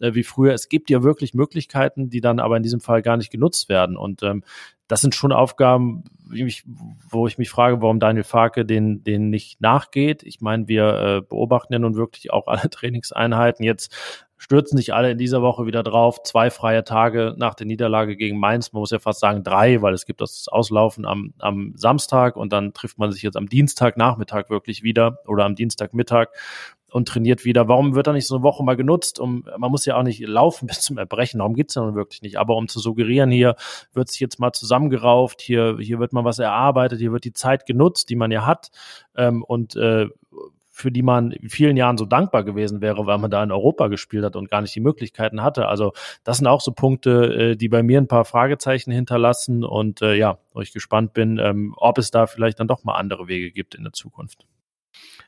[0.00, 0.52] äh, wie früher.
[0.52, 3.96] Es gibt ja wirklich Möglichkeiten, die dann aber in diesem Fall gar nicht genutzt werden.
[3.96, 4.44] Und ähm,
[4.88, 6.64] das sind schon Aufgaben, ich,
[7.08, 10.22] wo ich mich frage, warum Daniel Farke den, den nicht nachgeht.
[10.22, 13.64] Ich meine, wir äh, beobachten ja nun wirklich auch alle Trainingseinheiten.
[13.64, 13.94] Jetzt
[14.36, 16.22] stürzen sich alle in dieser Woche wieder drauf.
[16.22, 18.72] Zwei freie Tage nach der Niederlage gegen Mainz.
[18.72, 22.52] Man muss ja fast sagen drei, weil es gibt das Auslaufen am, am Samstag und
[22.52, 26.28] dann trifft man sich jetzt am Dienstagnachmittag wirklich wieder oder am Dienstagmittag
[26.94, 27.66] und trainiert wieder.
[27.66, 29.18] Warum wird da nicht so eine Woche mal genutzt?
[29.18, 32.22] Um, man muss ja auch nicht laufen bis zum Erbrechen, darum geht's ja nun wirklich
[32.22, 32.38] nicht.
[32.38, 33.56] Aber um zu suggerieren, hier
[33.92, 37.66] wird sich jetzt mal zusammengerauft, hier, hier wird mal was erarbeitet, hier wird die Zeit
[37.66, 38.70] genutzt, die man ja hat.
[39.16, 40.06] Ähm, und äh,
[40.70, 43.88] für die man in vielen Jahren so dankbar gewesen wäre, weil man da in Europa
[43.88, 45.66] gespielt hat und gar nicht die Möglichkeiten hatte.
[45.66, 50.00] Also das sind auch so Punkte, äh, die bei mir ein paar Fragezeichen hinterlassen und
[50.00, 53.26] äh, ja, wo ich gespannt bin, ähm, ob es da vielleicht dann doch mal andere
[53.26, 54.46] Wege gibt in der Zukunft.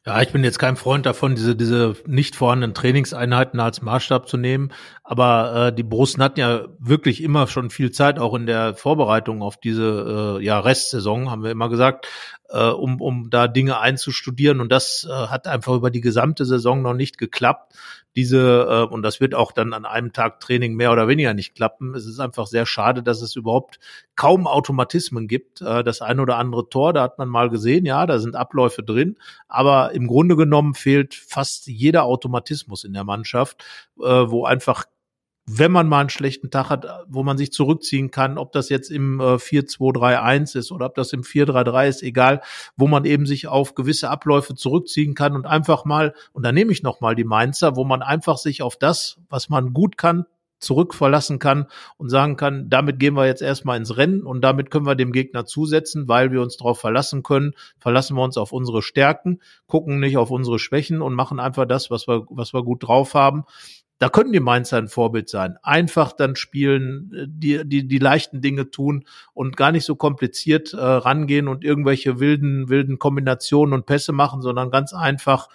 [0.06, 4.36] Ja, ich bin jetzt kein Freund davon, diese, diese nicht vorhandenen Trainingseinheiten als Maßstab zu
[4.36, 4.72] nehmen.
[5.02, 9.42] Aber äh, die Borussen hatten ja wirklich immer schon viel Zeit, auch in der Vorbereitung
[9.42, 12.06] auf diese äh, ja, Restsaison, haben wir immer gesagt,
[12.50, 14.60] äh, um, um da Dinge einzustudieren.
[14.60, 17.74] Und das äh, hat einfach über die gesamte Saison noch nicht geklappt.
[18.16, 21.54] Diese, äh, und das wird auch dann an einem Tag Training mehr oder weniger nicht
[21.54, 21.94] klappen.
[21.94, 23.78] Es ist einfach sehr schade, dass es überhaupt
[24.16, 25.60] kaum Automatismen gibt.
[25.60, 28.82] Äh, das eine oder andere Tor, da hat man mal gesehen, ja, da sind Abläufe
[28.82, 29.18] drin.
[29.48, 33.62] Aber im Grunde genommen fehlt fast jeder Automatismus in der Mannschaft,
[33.98, 34.86] äh, wo einfach
[35.48, 38.90] wenn man mal einen schlechten Tag hat, wo man sich zurückziehen kann, ob das jetzt
[38.90, 42.42] im äh, 4-2-3-1 ist oder ob das im 4-3-3 ist, egal,
[42.76, 46.72] wo man eben sich auf gewisse Abläufe zurückziehen kann und einfach mal, und da nehme
[46.72, 50.26] ich nochmal die Mainzer, wo man einfach sich auf das, was man gut kann,
[50.58, 51.66] zurückverlassen kann
[51.98, 55.12] und sagen kann, damit gehen wir jetzt erstmal ins Rennen und damit können wir dem
[55.12, 60.00] Gegner zusetzen, weil wir uns darauf verlassen können, verlassen wir uns auf unsere Stärken, gucken
[60.00, 63.44] nicht auf unsere Schwächen und machen einfach das, was wir, was wir gut drauf haben
[63.98, 65.56] da können die Mainzer ein Vorbild sein.
[65.62, 70.72] Einfach dann spielen, äh, die, die, die leichten Dinge tun und gar nicht so kompliziert
[70.72, 75.48] äh, rangehen und irgendwelche wilden, wilden Kombinationen und Pässe machen, sondern ganz einfach,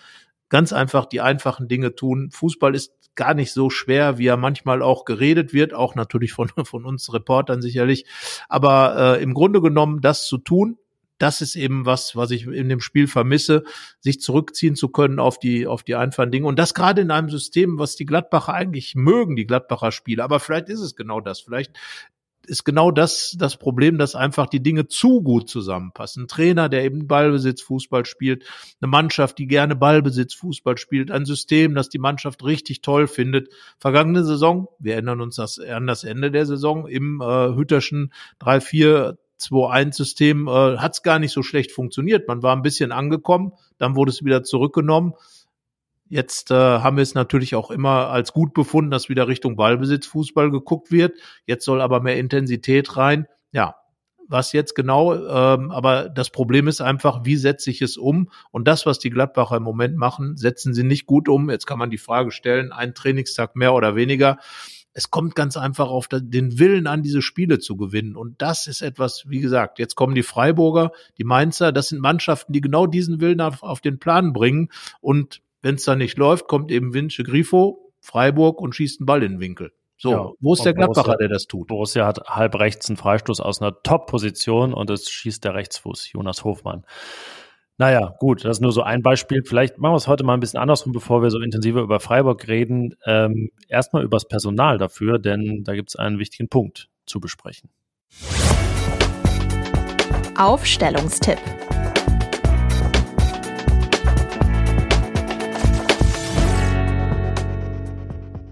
[0.49, 2.31] ganz einfach die einfachen Dinge tun.
[2.31, 6.49] Fußball ist gar nicht so schwer, wie er manchmal auch geredet wird, auch natürlich von,
[6.63, 8.05] von uns Reportern sicherlich.
[8.49, 10.77] Aber äh, im Grunde genommen das zu tun,
[11.21, 13.63] das ist eben was, was ich in dem Spiel vermisse,
[13.99, 16.47] sich zurückziehen zu können auf die, auf die einfachen Dinge.
[16.47, 20.23] Und das gerade in einem System, was die Gladbacher eigentlich mögen, die Gladbacher Spiele.
[20.23, 21.39] Aber vielleicht ist es genau das.
[21.39, 21.73] Vielleicht
[22.47, 26.23] ist genau das das Problem, dass einfach die Dinge zu gut zusammenpassen.
[26.23, 28.45] Ein Trainer, der eben Ballbesitz Fußball spielt,
[28.81, 33.49] eine Mannschaft, die gerne Ballbesitz Fußball spielt, ein System, das die Mannschaft richtig toll findet.
[33.77, 39.17] Vergangene Saison, wir erinnern uns das, an das Ende der Saison im äh, Hütterschen 3-4
[39.41, 42.27] 2-1-System äh, hat es gar nicht so schlecht funktioniert.
[42.27, 45.13] Man war ein bisschen angekommen, dann wurde es wieder zurückgenommen.
[46.07, 50.51] Jetzt äh, haben wir es natürlich auch immer als gut befunden, dass wieder Richtung Ballbesitzfußball
[50.51, 51.13] geguckt wird.
[51.45, 53.27] Jetzt soll aber mehr Intensität rein.
[53.53, 53.75] Ja,
[54.31, 58.29] was jetzt genau, ähm, aber das Problem ist einfach, wie setze ich es um?
[58.51, 61.49] Und das, was die Gladbacher im Moment machen, setzen sie nicht gut um.
[61.49, 64.37] Jetzt kann man die Frage stellen, ein Trainingstag mehr oder weniger
[64.93, 68.15] es kommt ganz einfach auf den Willen an, diese Spiele zu gewinnen.
[68.15, 72.53] Und das ist etwas, wie gesagt, jetzt kommen die Freiburger, die Mainzer, das sind Mannschaften,
[72.53, 74.69] die genau diesen Willen auf, auf den Plan bringen.
[74.99, 79.23] Und wenn es dann nicht läuft, kommt eben Vince Grifo, Freiburg und schießt einen Ball
[79.23, 79.71] in den Winkel.
[79.97, 81.67] So, ja, wo ist der Gladbacher, Borussia, der das tut?
[81.67, 86.43] Borussia hat halb rechts einen Freistoß aus einer Top-Position und es schießt der Rechtsfuß, Jonas
[86.43, 86.85] Hofmann.
[87.77, 89.43] Naja, gut, das ist nur so ein Beispiel.
[89.43, 92.47] Vielleicht machen wir es heute mal ein bisschen andersrum, bevor wir so intensiver über Freiburg
[92.47, 92.95] reden.
[93.05, 97.69] Ähm, erstmal übers Personal dafür, denn da gibt es einen wichtigen Punkt zu besprechen.
[100.37, 101.39] Aufstellungstipp.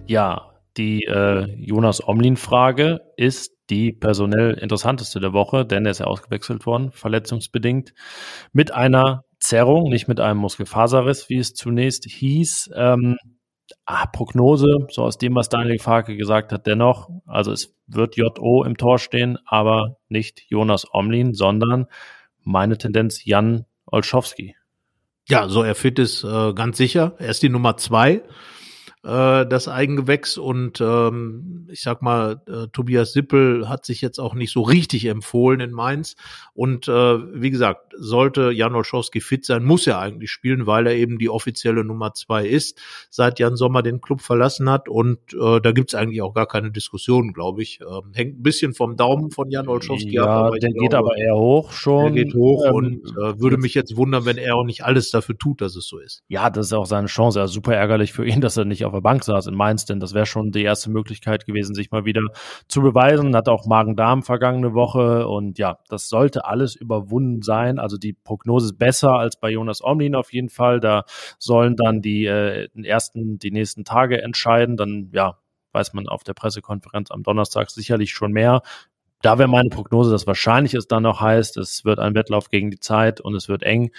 [0.08, 0.49] Ja,
[0.80, 6.66] die äh, Jonas Omlin-Frage ist die personell interessanteste der Woche, denn er ist ja ausgewechselt
[6.66, 7.94] worden, verletzungsbedingt,
[8.54, 12.72] mit einer Zerrung, nicht mit einem Muskelfaserriss, wie es zunächst hieß.
[12.76, 13.18] Ähm,
[13.86, 18.64] ah, Prognose, so aus dem, was Daniel Farke gesagt hat, dennoch, also es wird JO
[18.64, 21.88] im Tor stehen, aber nicht Jonas Omlin, sondern
[22.44, 24.56] meine Tendenz Jan Olschowski.
[25.28, 27.16] Ja, so er fit ist äh, ganz sicher.
[27.20, 28.24] Er ist die Nummer zwei
[29.04, 34.34] äh, das Eigengewächs und ähm, ich sag mal, äh, Tobias Sippel hat sich jetzt auch
[34.34, 36.16] nicht so richtig empfohlen in Mainz
[36.54, 40.96] und äh, wie gesagt, sollte Jan Olschowski fit sein, muss er eigentlich spielen, weil er
[40.96, 45.62] eben die offizielle Nummer zwei ist, seit Jan Sommer den Club verlassen hat und äh,
[45.62, 47.80] da gibt's eigentlich auch gar keine Diskussion, glaube ich.
[47.82, 50.54] Ähm, hängt ein bisschen vom Daumen von Jan Olschowski ja, ab.
[50.62, 52.14] der geht aber eher hoch schon.
[52.14, 55.10] Der geht hoch ähm, und äh, würde mich jetzt wundern, wenn er auch nicht alles
[55.10, 56.24] dafür tut, dass es so ist.
[56.28, 57.40] Ja, das ist auch seine Chance.
[57.40, 60.00] Also super ärgerlich für ihn, dass er nicht auf der Bank saß in Mainz, denn
[60.00, 62.22] das wäre schon die erste Möglichkeit gewesen, sich mal wieder
[62.68, 63.36] zu beweisen.
[63.36, 67.80] Hat auch Magen-Darm vergangene Woche und ja, das sollte alles überwunden sein.
[67.80, 70.80] Also die Prognose ist besser als bei Jonas Omlin auf jeden Fall.
[70.80, 71.04] Da
[71.38, 74.76] sollen dann die äh, ersten, die nächsten Tage entscheiden.
[74.76, 75.38] Dann ja,
[75.72, 78.62] weiß man auf der Pressekonferenz am Donnerstag sicherlich schon mehr.
[79.22, 82.72] Da wäre meine Prognose, dass wahrscheinlich es dann noch heißt, es wird ein Wettlauf gegen
[82.72, 83.92] die Zeit und es wird eng.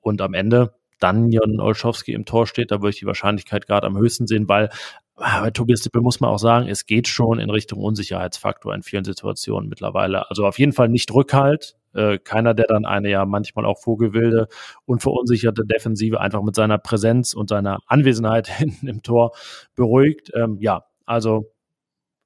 [0.00, 3.86] Und am Ende dann Jon Olschowski im Tor steht, da würde ich die Wahrscheinlichkeit gerade
[3.86, 4.70] am höchsten sehen, weil
[5.16, 9.04] bei Tobias Dippel muss man auch sagen, es geht schon in Richtung Unsicherheitsfaktor in vielen
[9.04, 10.28] Situationen mittlerweile.
[10.30, 11.76] Also auf jeden Fall nicht Rückhalt.
[11.94, 14.48] Äh, keiner, der dann eine ja manchmal auch vogelwilde
[14.86, 19.32] und verunsicherte Defensive einfach mit seiner Präsenz und seiner Anwesenheit hinten im Tor
[19.74, 20.32] beruhigt.
[20.34, 21.52] Ähm, ja, also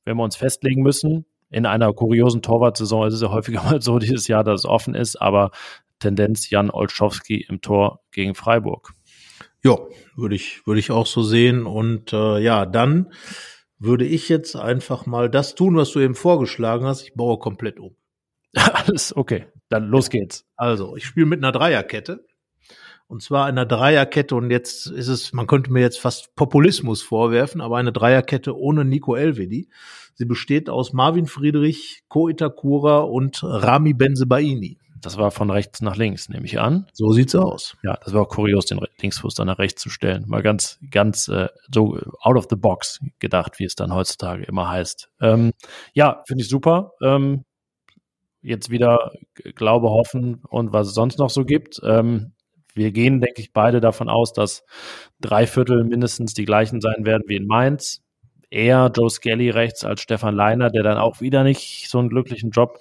[0.05, 3.99] wenn wir uns festlegen müssen, in einer kuriosen Torwartsaison ist es ja häufiger mal so
[3.99, 5.51] dieses Jahr, dass es offen ist, aber
[5.99, 8.95] Tendenz Jan Olschowski im Tor gegen Freiburg.
[9.63, 9.79] Ja,
[10.15, 11.67] würde ich, würde ich auch so sehen.
[11.67, 13.13] Und äh, ja, dann
[13.79, 17.03] würde ich jetzt einfach mal das tun, was du eben vorgeschlagen hast.
[17.03, 17.97] Ich baue komplett um.
[18.55, 19.47] Alles okay.
[19.69, 20.47] Dann los geht's.
[20.57, 22.25] Also, ich spiele mit einer Dreierkette.
[23.09, 27.61] Und zwar einer Dreierkette, und jetzt ist es, man könnte mir jetzt fast Populismus vorwerfen,
[27.61, 29.69] aber eine Dreierkette ohne Nico Elvedi.
[30.15, 34.79] Sie besteht aus Marvin Friedrich, Ko Itakura und Rami Benzebaini.
[35.01, 36.87] Das war von rechts nach links, nehme ich an.
[36.93, 37.77] So sieht's aus.
[37.83, 40.25] Ja, das war auch kurios, den Linksfuß dann nach rechts zu stellen.
[40.27, 44.69] Mal ganz, ganz äh, so out of the box gedacht, wie es dann heutzutage immer
[44.69, 45.09] heißt.
[45.21, 45.53] Ähm,
[45.93, 46.93] ja, finde ich super.
[47.03, 47.45] Ähm,
[48.41, 49.13] jetzt wieder
[49.55, 51.81] Glaube, Hoffen und was es sonst noch so gibt.
[51.85, 52.33] Ähm,
[52.75, 54.65] wir gehen, denke ich, beide davon aus, dass
[55.21, 58.03] drei Viertel mindestens die gleichen sein werden wie in Mainz
[58.51, 62.51] eher Joe Skelly rechts als Stefan Leiner, der dann auch wieder nicht so einen glücklichen
[62.51, 62.81] Job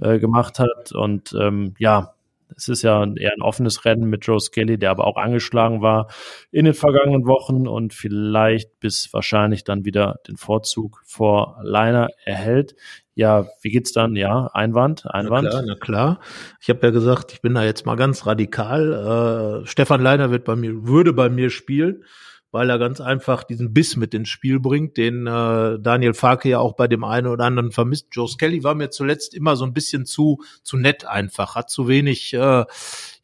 [0.00, 0.92] äh, gemacht hat.
[0.92, 2.14] Und ähm, ja,
[2.56, 6.08] es ist ja eher ein offenes Rennen mit Joe Skelly, der aber auch angeschlagen war
[6.50, 12.74] in den vergangenen Wochen und vielleicht bis wahrscheinlich dann wieder den Vorzug vor Leiner erhält.
[13.14, 14.16] Ja, wie geht's dann?
[14.16, 15.44] Ja, Einwand, Einwand.
[15.44, 16.20] Na klar, na klar.
[16.60, 19.62] Ich habe ja gesagt, ich bin da jetzt mal ganz radikal.
[19.62, 22.04] Äh, Stefan Leiner wird bei mir, würde bei mir spielen
[22.52, 26.58] weil er ganz einfach diesen Biss mit ins Spiel bringt, den äh, Daniel Farke ja
[26.60, 28.08] auch bei dem einen oder anderen vermisst.
[28.12, 31.88] Joe Skelly war mir zuletzt immer so ein bisschen zu zu nett einfach, hat zu
[31.88, 32.64] wenig äh,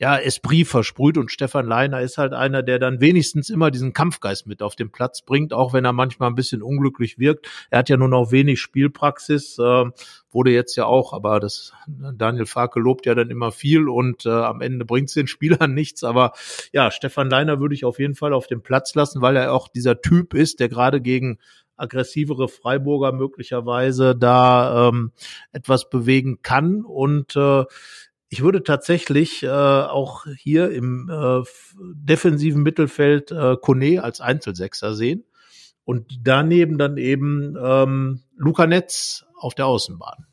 [0.01, 4.47] ja Esprit versprüht und Stefan Leiner ist halt einer, der dann wenigstens immer diesen Kampfgeist
[4.47, 7.47] mit auf den Platz bringt, auch wenn er manchmal ein bisschen unglücklich wirkt.
[7.71, 9.85] Er hat ja nur noch wenig Spielpraxis, äh,
[10.39, 14.29] wurde jetzt ja auch, aber das Daniel Farke lobt ja dann immer viel und äh,
[14.29, 16.05] am Ende bringt es den Spielern nichts.
[16.05, 16.33] Aber
[16.73, 19.67] ja, Stefan Leiner würde ich auf jeden Fall auf den Platz lassen, weil er auch
[19.67, 21.39] dieser Typ ist, der gerade gegen
[21.77, 25.11] aggressivere Freiburger möglicherweise da ähm,
[25.51, 26.85] etwas bewegen kann.
[26.85, 27.65] Und äh,
[28.29, 31.43] ich würde tatsächlich äh, auch hier im äh,
[31.81, 35.25] defensiven Mittelfeld äh, Kone als Einzelsechser sehen
[35.83, 40.28] und daneben dann eben ähm, Luca Netz auf der Außenbahn.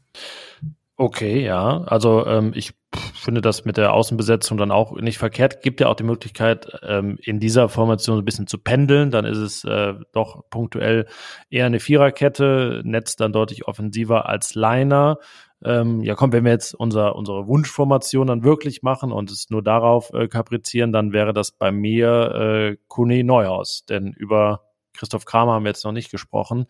[0.98, 1.82] Okay, ja.
[1.84, 2.72] Also ähm, ich
[3.14, 5.62] finde das mit der Außenbesetzung dann auch nicht verkehrt.
[5.62, 9.12] Gibt ja auch die Möglichkeit, ähm, in dieser Formation ein bisschen zu pendeln.
[9.12, 11.06] Dann ist es äh, doch punktuell
[11.50, 15.18] eher eine Viererkette, Netz dann deutlich offensiver als Liner.
[15.62, 19.64] Ähm, ja, komm, wenn wir jetzt unser, unsere Wunschformation dann wirklich machen und es nur
[19.64, 23.84] darauf äh, kaprizieren, dann wäre das bei mir äh, Kune Neuhaus.
[23.86, 24.62] Denn über
[24.94, 26.68] Christoph Kramer haben wir jetzt noch nicht gesprochen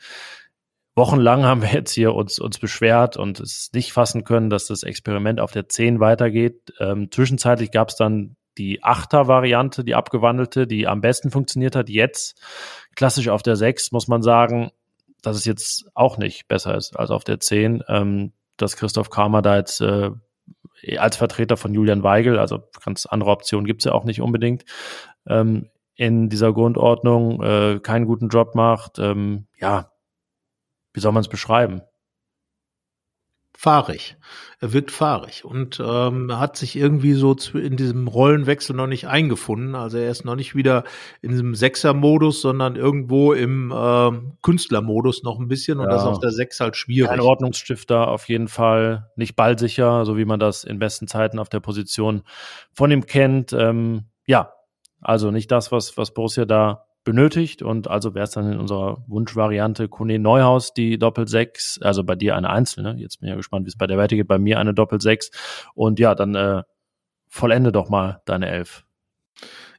[0.96, 4.84] wochenlang haben wir jetzt hier uns, uns beschwert und es nicht fassen können, dass das
[4.84, 6.74] Experiment auf der 10 weitergeht.
[6.80, 11.90] Ähm, zwischenzeitlich gab es dann die Achter-Variante, die abgewandelte, die am besten funktioniert hat.
[11.90, 12.40] Jetzt
[12.96, 14.72] klassisch auf der 6 muss man sagen,
[15.22, 17.84] dass es jetzt auch nicht besser ist als auf der 10.
[17.88, 20.12] Ähm, dass Christoph Kramer da jetzt äh,
[20.98, 24.64] als Vertreter von Julian Weigel, also ganz andere Optionen gibt's ja auch nicht unbedingt,
[25.28, 29.00] ähm, in dieser Grundordnung äh, keinen guten Job macht.
[29.00, 29.92] Ähm, ja,
[30.96, 31.82] wie soll man es beschreiben?
[33.58, 34.18] Fahrig.
[34.60, 39.76] Er wirkt fahrig und ähm, hat sich irgendwie so in diesem Rollenwechsel noch nicht eingefunden.
[39.76, 40.84] Also er ist noch nicht wieder
[41.22, 45.92] in diesem Sechser-Modus, sondern irgendwo im äh, Künstlermodus noch ein bisschen und ja.
[45.92, 47.10] das ist auf der Sechs halt schwierig.
[47.10, 51.48] Ein Ordnungsstifter auf jeden Fall, nicht ballsicher, so wie man das in besten Zeiten auf
[51.48, 52.24] der Position
[52.74, 53.54] von ihm kennt.
[53.54, 54.52] Ähm, ja,
[55.00, 59.04] also nicht das, was, was Borussia da benötigt und also wäre es dann in unserer
[59.08, 62.96] Wunschvariante Kone Neuhaus die Doppel 6, also bei dir eine einzelne.
[62.98, 64.28] Jetzt bin ich ja gespannt, wie es bei der Wette geht.
[64.28, 65.32] Bei mir eine Doppel 6
[65.74, 66.64] und ja, dann äh,
[67.30, 68.84] vollende doch mal deine Elf.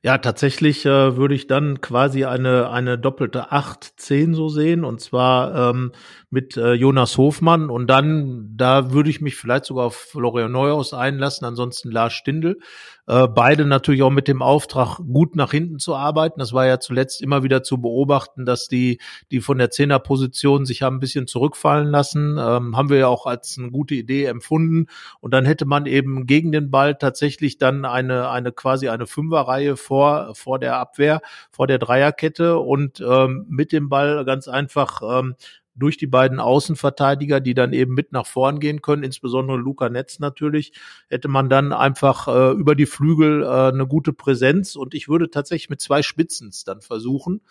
[0.03, 5.71] Ja, tatsächlich äh, würde ich dann quasi eine, eine doppelte 8-10 so sehen, und zwar
[5.71, 5.93] ähm,
[6.31, 7.71] mit äh, Jonas Hofmann.
[7.71, 12.59] Und dann, da würde ich mich vielleicht sogar auf Florian Neuhaus einlassen, ansonsten Lars Stindl.
[13.07, 16.41] Äh, beide natürlich auch mit dem Auftrag, gut nach hinten zu arbeiten.
[16.41, 20.83] Das war ja zuletzt immer wieder zu beobachten, dass die, die von der Zehnerposition sich
[20.83, 22.37] haben ein bisschen zurückfallen lassen.
[22.39, 24.87] Ähm, haben wir ja auch als eine gute Idee empfunden.
[25.21, 29.77] Und dann hätte man eben gegen den Ball tatsächlich dann eine, eine quasi eine Fünferreihe
[29.77, 31.21] vor, vor der Abwehr,
[31.53, 35.37] vor der Dreierkette und ähm, mit dem Ball ganz einfach ähm,
[35.77, 40.19] durch die beiden Außenverteidiger, die dann eben mit nach vorn gehen können, insbesondere Luca Netz
[40.19, 40.73] natürlich,
[41.09, 45.31] hätte man dann einfach äh, über die Flügel äh, eine gute Präsenz und ich würde
[45.31, 47.43] tatsächlich mit zwei Spitzens dann versuchen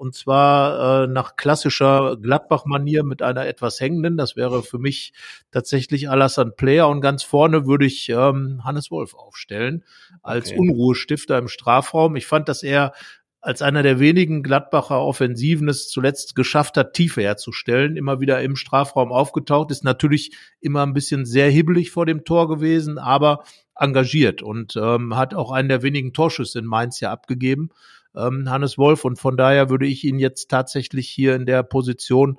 [0.00, 4.16] und zwar äh, nach klassischer Gladbach-Manier mit einer etwas hängenden.
[4.16, 5.12] Das wäre für mich
[5.50, 9.84] tatsächlich Alassane Player und ganz vorne würde ich ähm, Hannes Wolf aufstellen
[10.22, 10.58] als okay.
[10.58, 12.16] Unruhestifter im Strafraum.
[12.16, 12.94] Ich fand, dass er
[13.40, 18.56] als einer der wenigen Gladbacher Offensiven es zuletzt geschafft hat, Tiefe herzustellen, immer wieder im
[18.56, 24.42] Strafraum aufgetaucht, ist natürlich immer ein bisschen sehr hibbelig vor dem Tor gewesen, aber engagiert
[24.42, 27.70] und ähm, hat auch einen der wenigen Torschüsse in Mainz ja abgegeben,
[28.14, 29.06] ähm, Hannes Wolf.
[29.06, 32.38] Und von daher würde ich ihn jetzt tatsächlich hier in der Position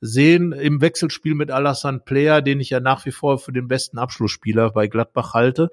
[0.00, 3.98] sehen, im Wechselspiel mit Alassane Player, den ich ja nach wie vor für den besten
[3.98, 5.70] Abschlussspieler bei Gladbach halte.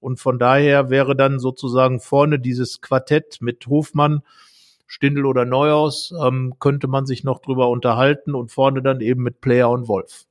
[0.00, 4.22] Und von daher wäre dann sozusagen vorne dieses Quartett mit Hofmann,
[4.86, 9.40] Stindel oder Neuhaus, ähm, könnte man sich noch drüber unterhalten und vorne dann eben mit
[9.40, 10.24] Player und Wolf.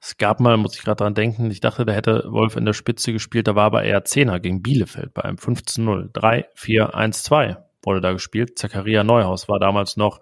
[0.00, 2.74] Es gab mal, muss ich gerade dran denken, ich dachte, da hätte Wolf in der
[2.74, 6.10] Spitze gespielt, da war aber eher Zehner gegen Bielefeld bei einem 15-0.
[6.12, 7.56] 3, 4, 1, 2
[7.86, 8.58] wurde da gespielt.
[8.58, 10.20] Zakaria Neuhaus war damals noch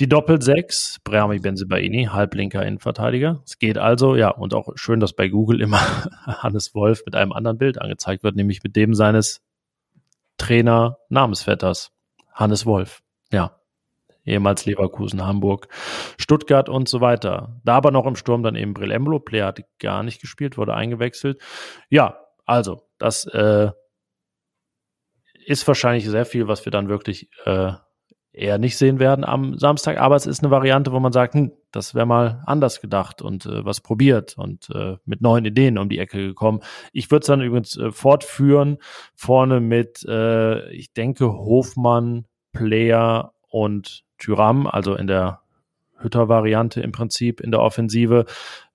[0.00, 3.42] die Doppel-6, Brahmi Benzibaini, halblinker Innenverteidiger.
[3.44, 5.80] Es geht also, ja, und auch schön, dass bei Google immer
[6.26, 9.42] Hannes Wolf mit einem anderen Bild angezeigt wird, nämlich mit dem seines
[10.38, 11.90] Trainer Namensvetters,
[12.32, 13.02] Hannes Wolf.
[13.30, 13.56] Ja,
[14.24, 15.68] ehemals Leverkusen, Hamburg,
[16.18, 17.60] Stuttgart und so weiter.
[17.64, 20.74] Da aber noch im Sturm dann eben Brill Embolo, Player hat gar nicht gespielt, wurde
[20.74, 21.40] eingewechselt.
[21.90, 23.70] Ja, also, das äh,
[25.46, 27.72] ist wahrscheinlich sehr viel, was wir dann wirklich äh,
[28.32, 29.98] eher nicht sehen werden am Samstag.
[29.98, 33.46] Aber es ist eine Variante, wo man sagt, hm, das wäre mal anders gedacht und
[33.46, 36.60] äh, was probiert und äh, mit neuen Ideen um die Ecke gekommen.
[36.92, 38.78] Ich würde es dann übrigens äh, fortführen,
[39.14, 45.40] vorne mit, äh, ich denke, Hofmann, Player und Tyram, also in der
[45.98, 48.24] Hütter-Variante im Prinzip in der Offensive,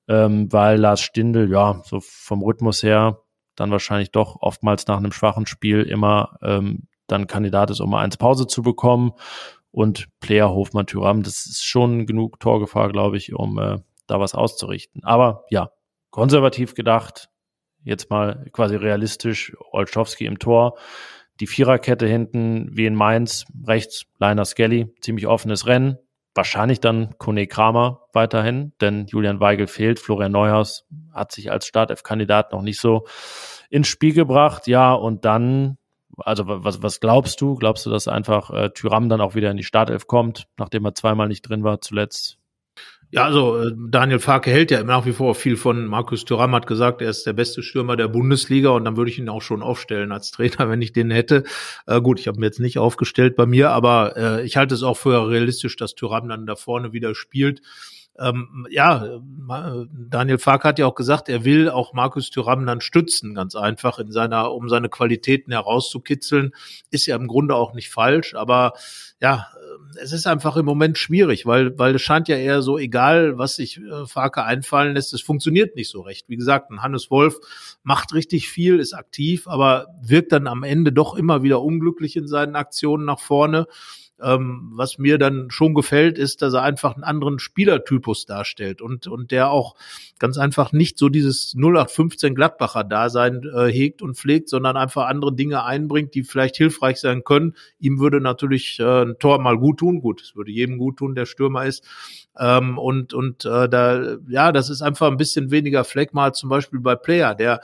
[0.08, 3.22] ähm, weil Lars Stindl, ja, so vom Rhythmus her
[3.58, 8.04] dann wahrscheinlich doch oftmals nach einem schwachen Spiel immer ähm, dann Kandidat ist, um mal
[8.04, 9.12] eins Pause zu bekommen.
[9.72, 14.34] Und Player Hofmann Tyram, das ist schon genug Torgefahr, glaube ich, um äh, da was
[14.34, 15.04] auszurichten.
[15.04, 15.72] Aber ja,
[16.10, 17.30] konservativ gedacht,
[17.84, 20.78] jetzt mal quasi realistisch, Olszowski im Tor,
[21.40, 25.98] die Viererkette hinten, wie in Mainz, rechts Leiner Skelly, ziemlich offenes Rennen,
[26.38, 30.00] wahrscheinlich dann Kone Kramer weiterhin, denn Julian Weigel fehlt.
[30.00, 33.06] Florian Neuhaus hat sich als Startelf-Kandidat noch nicht so
[33.70, 34.68] ins Spiel gebracht.
[34.68, 35.78] Ja, und dann,
[36.18, 37.56] also was, was glaubst du?
[37.56, 40.96] Glaubst du, dass einfach äh, Tyram dann auch wieder in die Startelf kommt, nachdem er
[40.96, 42.38] zweimal nicht drin war zuletzt?
[43.10, 46.68] Ja, also äh, Daniel Farke hält ja nach wie vor viel von Markus Thuram, hat
[46.68, 49.62] gesagt, er ist der beste Stürmer der Bundesliga und dann würde ich ihn auch schon
[49.64, 51.44] aufstellen als Trainer, wenn ich den hätte.
[51.86, 54.84] Äh, gut, ich habe ihn jetzt nicht aufgestellt bei mir, aber äh, ich halte es
[54.84, 57.62] auch für realistisch, dass Thuram dann da vorne wieder spielt.
[58.20, 59.20] Ähm, ja,
[59.92, 64.00] Daniel Fark hat ja auch gesagt, er will auch Markus Thuram dann stützen, ganz einfach
[64.00, 66.52] in seiner, um seine Qualitäten herauszukitzeln.
[66.90, 68.74] Ist ja im Grunde auch nicht falsch, aber
[69.22, 69.48] ja,
[70.02, 73.56] es ist einfach im Moment schwierig, weil, weil es scheint ja eher so, egal was
[73.56, 76.30] sich äh, Farke einfallen lässt, es funktioniert nicht so recht.
[76.30, 77.40] Wie gesagt, ein Hannes Wolf
[77.84, 82.28] macht richtig viel, ist aktiv, aber wirkt dann am Ende doch immer wieder unglücklich in
[82.28, 83.68] seinen Aktionen nach vorne.
[84.22, 89.08] Ähm, was mir dann schon gefällt, ist, dass er einfach einen anderen Spielertypus darstellt und,
[89.08, 89.76] und der auch
[90.20, 95.36] ganz einfach nicht so dieses 0815 Gladbacher Dasein äh, hegt und pflegt, sondern einfach andere
[95.36, 97.56] Dinge einbringt, die vielleicht hilfreich sein können.
[97.80, 100.02] Ihm würde natürlich äh, ein Tor mal gut tun.
[100.02, 101.86] Gut, es würde jedem gut tun, der Stürmer ist.
[102.40, 106.50] Ähm, und und äh, da, ja, das ist einfach ein bisschen weniger Fleck mal zum
[106.50, 107.62] Beispiel bei Player, der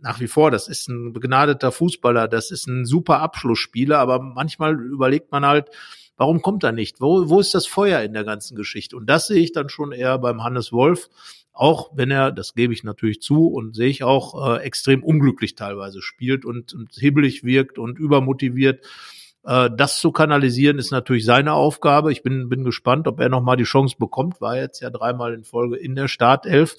[0.00, 4.78] nach wie vor, das ist ein begnadeter Fußballer, das ist ein super Abschlussspieler, aber manchmal
[4.80, 5.70] überlegt man halt,
[6.16, 7.00] warum kommt er nicht?
[7.00, 8.96] Wo, wo ist das Feuer in der ganzen Geschichte?
[8.96, 11.08] Und das sehe ich dann schon eher beim Hannes Wolf,
[11.52, 15.54] auch wenn er, das gebe ich natürlich zu und sehe ich auch, äh, extrem unglücklich
[15.54, 18.84] teilweise spielt und, und hibbelig wirkt und übermotiviert.
[19.48, 22.12] Äh, das zu kanalisieren ist natürlich seine Aufgabe.
[22.12, 24.42] Ich bin, bin gespannt, ob er nochmal die Chance bekommt.
[24.42, 26.76] War jetzt ja dreimal in Folge in der Startelf.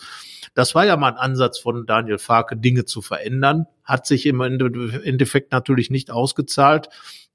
[0.54, 3.66] Das war ja mal ein Ansatz von Daniel Farke, Dinge zu verändern.
[3.84, 6.90] Hat sich im Endeffekt natürlich nicht ausgezahlt.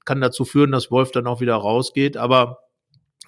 [0.05, 2.15] Kann dazu führen, dass Wolf dann auch wieder rausgeht.
[2.15, 2.59] Aber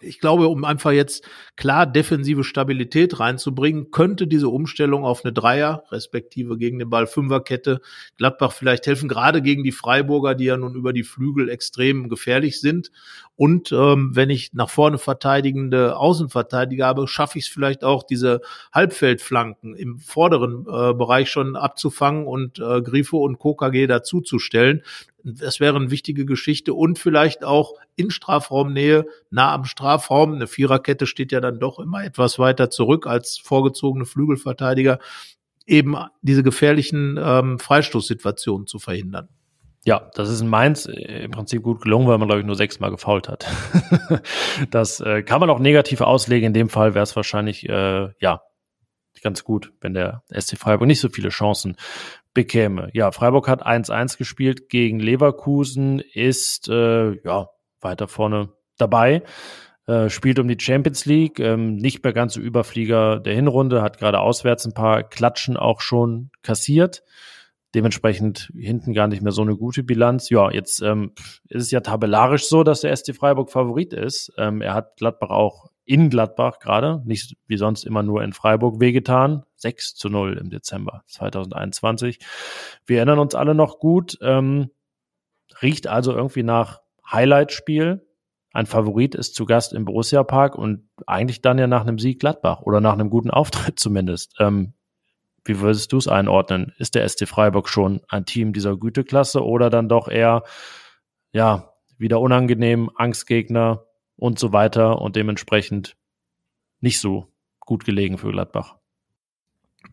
[0.01, 5.83] ich glaube, um einfach jetzt klar defensive Stabilität reinzubringen, könnte diese Umstellung auf eine Dreier,
[5.91, 7.81] respektive gegen den Ball Fünferkette,
[8.17, 12.59] Gladbach vielleicht helfen, gerade gegen die Freiburger, die ja nun über die Flügel extrem gefährlich
[12.59, 12.91] sind.
[13.35, 18.41] Und ähm, wenn ich nach vorne verteidigende Außenverteidiger habe, schaffe ich es vielleicht auch, diese
[18.73, 24.81] Halbfeldflanken im vorderen äh, Bereich schon abzufangen und äh, Grifo und KKG dazuzustellen.
[25.35, 30.33] Das wäre eine wichtige Geschichte und vielleicht auch in Strafraumnähe, nah am Strafraum.
[30.33, 34.99] Eine Viererkette steht ja dann doch immer etwas weiter zurück als vorgezogene Flügelverteidiger,
[35.65, 39.27] eben diese gefährlichen ähm, Freistoßsituationen zu verhindern.
[39.83, 42.55] Ja, das ist in Mainz äh, im Prinzip gut gelungen, weil man, glaube ich, nur
[42.55, 43.45] sechsmal gefault hat.
[44.71, 46.47] das äh, kann man auch negativ auslegen.
[46.47, 48.41] In dem Fall wäre es wahrscheinlich, äh, ja,
[49.21, 51.75] ganz gut, wenn der SC Freiburg nicht so viele Chancen
[52.33, 52.89] bekäme.
[52.93, 57.49] Ja, Freiburg hat 1-1 gespielt gegen Leverkusen, ist, äh, ja,
[57.81, 59.23] weiter vorne dabei.
[59.87, 63.97] Äh, spielt um die Champions League, ähm, nicht mehr ganz so Überflieger der Hinrunde, hat
[63.97, 67.03] gerade auswärts ein paar Klatschen auch schon kassiert.
[67.73, 70.29] Dementsprechend hinten gar nicht mehr so eine gute Bilanz.
[70.29, 71.13] Ja, jetzt ähm,
[71.47, 74.33] ist es ja tabellarisch so, dass der SC Freiburg Favorit ist.
[74.37, 78.79] Ähm, er hat Gladbach auch in Gladbach gerade, nicht wie sonst immer nur in Freiburg
[78.81, 79.43] wehgetan.
[79.55, 82.19] 6 zu 0 im Dezember 2021.
[82.85, 84.17] Wir erinnern uns alle noch gut.
[84.21, 84.69] Ähm,
[85.61, 88.05] riecht also irgendwie nach Highlight-Spiel.
[88.51, 92.19] Ein Favorit ist zu Gast im Borussia Park und eigentlich dann ja nach einem Sieg
[92.19, 94.35] Gladbach oder nach einem guten Auftritt zumindest.
[94.39, 94.73] Ähm,
[95.45, 96.73] wie würdest du es einordnen?
[96.77, 100.43] Ist der SC Freiburg schon ein Team dieser Güteklasse oder dann doch eher,
[101.31, 103.86] ja, wieder unangenehm, Angstgegner
[104.17, 105.95] und so weiter und dementsprechend
[106.81, 107.27] nicht so
[107.59, 108.75] gut gelegen für Gladbach?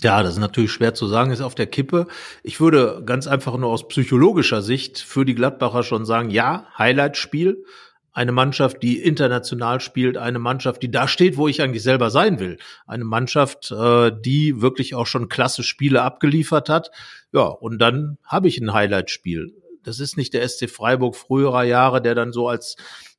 [0.01, 2.07] Ja, das ist natürlich schwer zu sagen, ist auf der Kippe.
[2.43, 7.65] Ich würde ganz einfach nur aus psychologischer Sicht für die Gladbacher schon sagen, ja, Highlight-Spiel,
[8.13, 12.39] eine Mannschaft, die international spielt, eine Mannschaft, die da steht, wo ich eigentlich selber sein
[12.39, 12.59] will.
[12.87, 16.91] Eine Mannschaft, äh, die wirklich auch schon klasse Spiele abgeliefert hat.
[17.33, 19.53] Ja, und dann habe ich ein Highlight-Spiel.
[19.83, 22.77] Das ist nicht der SC Freiburg früherer Jahre, der dann so als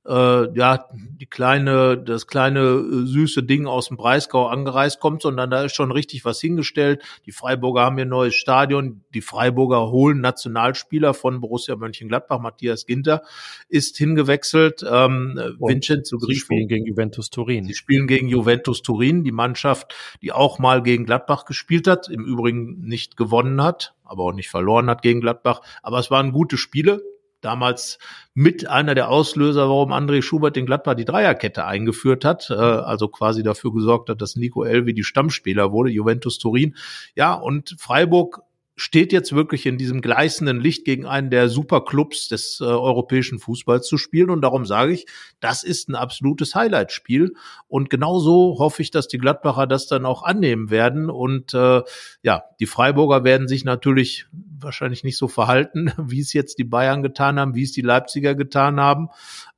[0.07, 5.49] äh, ja, die kleine, das kleine äh, süße Ding aus dem Breisgau angereist kommt, sondern
[5.49, 7.01] da ist schon richtig was hingestellt.
[7.25, 9.01] Die Freiburger haben ein neues Stadion.
[9.13, 12.39] Die Freiburger holen Nationalspieler von Borussia Mönchengladbach.
[12.39, 13.23] Matthias Ginter
[13.67, 14.85] ist hingewechselt.
[14.87, 16.33] Ähm, Vincenzo Grifo.
[16.33, 17.65] Sie spielen gegen Juventus Turin.
[17.65, 22.23] Sie spielen gegen Juventus Turin, die Mannschaft, die auch mal gegen Gladbach gespielt hat, im
[22.23, 25.61] Übrigen nicht gewonnen hat, aber auch nicht verloren hat gegen Gladbach.
[25.81, 27.01] Aber es waren gute Spiele
[27.41, 27.99] damals
[28.33, 33.07] mit einer der Auslöser, warum André Schubert den Gladbach die Dreierkette eingeführt hat, äh, also
[33.07, 36.75] quasi dafür gesorgt hat, dass Nico Elvi die Stammspieler wurde, Juventus Turin.
[37.15, 38.41] Ja, und Freiburg
[38.75, 43.87] steht jetzt wirklich in diesem gleißenden Licht gegen einen der Superclubs des äh, europäischen Fußballs
[43.87, 44.29] zu spielen.
[44.29, 45.05] Und darum sage ich,
[45.39, 47.35] das ist ein absolutes Highlight-Spiel.
[47.67, 51.09] Und genauso hoffe ich, dass die Gladbacher das dann auch annehmen werden.
[51.09, 51.83] Und äh,
[52.21, 54.25] ja, die Freiburger werden sich natürlich
[54.59, 58.35] wahrscheinlich nicht so verhalten, wie es jetzt die Bayern getan haben, wie es die Leipziger
[58.35, 59.07] getan haben.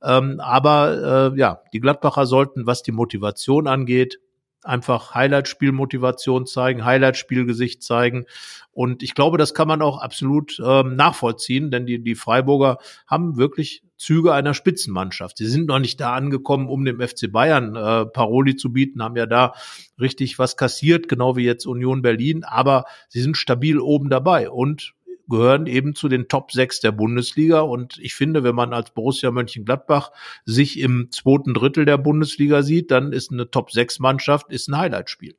[0.00, 4.20] Ähm, aber äh, ja, die Gladbacher sollten, was die Motivation angeht,
[4.68, 8.26] einfach Highlight-Spielmotivation zeigen, Highlight-Spielgesicht zeigen.
[8.72, 13.36] Und ich glaube, das kann man auch absolut ähm, nachvollziehen, denn die, die Freiburger haben
[13.36, 15.38] wirklich Züge einer Spitzenmannschaft.
[15.38, 19.16] Sie sind noch nicht da angekommen, um dem FC Bayern äh, Paroli zu bieten, haben
[19.16, 19.54] ja da
[20.00, 24.94] richtig was kassiert, genau wie jetzt Union Berlin, aber sie sind stabil oben dabei und
[25.28, 27.60] gehören eben zu den Top 6 der Bundesliga.
[27.60, 30.12] Und ich finde, wenn man als Borussia Mönchengladbach
[30.44, 34.78] sich im zweiten Drittel der Bundesliga sieht, dann ist eine Top 6 Mannschaft, ist ein
[34.78, 35.36] Highlightspiel.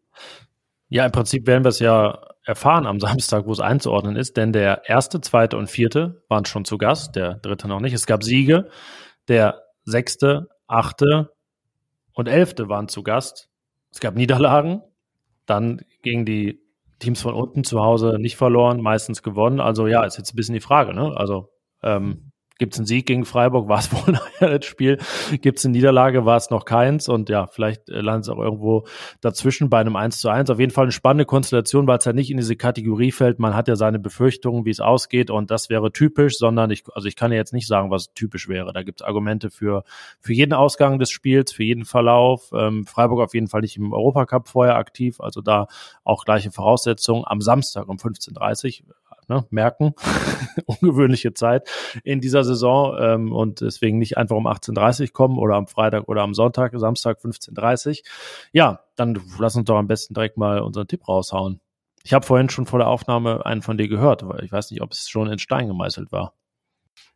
[0.89, 4.53] Ja, im Prinzip werden wir es ja erfahren am Samstag, wo es einzuordnen ist, denn
[4.53, 7.93] der erste, zweite und vierte waren schon zu Gast, der dritte noch nicht.
[7.93, 8.69] Es gab Siege,
[9.27, 11.31] der sechste, achte
[12.13, 13.49] und elfte waren zu Gast.
[13.91, 14.81] Es gab Niederlagen,
[15.45, 16.61] dann gegen die
[16.99, 19.59] Teams von unten zu Hause nicht verloren, meistens gewonnen.
[19.59, 20.93] Also ja, ist jetzt ein bisschen die Frage.
[20.93, 21.15] Ne?
[21.15, 21.49] Also
[21.81, 22.28] ähm,
[22.59, 24.97] Gibt es einen Sieg gegen Freiburg, war es wohl nachher das Spiel.
[25.41, 27.07] Gibt es eine Niederlage, war es noch keins.
[27.07, 28.85] Und ja, vielleicht äh, landet es auch irgendwo
[29.21, 30.49] dazwischen bei einem 1 zu 1.
[30.49, 33.39] Auf jeden Fall eine spannende Konstellation, weil es ja nicht in diese Kategorie fällt.
[33.39, 35.31] Man hat ja seine Befürchtungen, wie es ausgeht.
[35.31, 38.49] Und das wäre typisch, sondern ich, also ich kann ja jetzt nicht sagen, was typisch
[38.49, 38.73] wäre.
[38.73, 39.85] Da gibt es Argumente für,
[40.19, 42.51] für jeden Ausgang des Spiels, für jeden Verlauf.
[42.53, 45.21] Ähm, Freiburg auf jeden Fall nicht im Europacup vorher aktiv.
[45.21, 45.67] Also da
[46.03, 47.23] auch gleiche Voraussetzungen.
[47.25, 48.95] Am Samstag um 15.30 Uhr
[49.29, 49.93] ne, merken,
[50.65, 51.69] ungewöhnliche Zeit
[52.03, 56.21] in dieser Saison ähm, und deswegen nicht einfach um 18.30 kommen oder am Freitag oder
[56.23, 58.03] am Sonntag, Samstag 15.30
[58.51, 61.61] Ja, dann lass uns doch am besten direkt mal unseren Tipp raushauen.
[62.03, 64.81] Ich habe vorhin schon vor der Aufnahme einen von dir gehört, weil ich weiß nicht,
[64.81, 66.33] ob es schon in Stein gemeißelt war.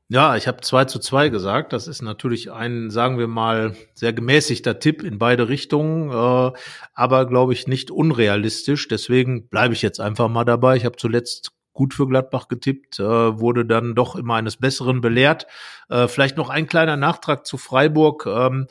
[0.10, 1.74] Ja, ich habe 2 zu 2 gesagt.
[1.74, 6.52] Das ist natürlich ein, sagen wir mal, sehr gemäßigter Tipp in beide Richtungen, äh,
[6.94, 8.88] aber glaube ich nicht unrealistisch.
[8.88, 10.76] Deswegen bleibe ich jetzt einfach mal dabei.
[10.76, 15.48] Ich habe zuletzt gut für Gladbach getippt, äh, wurde dann doch immer eines Besseren belehrt.
[15.90, 18.26] Äh, vielleicht noch ein kleiner Nachtrag zu Freiburg.
[18.28, 18.68] Ähm,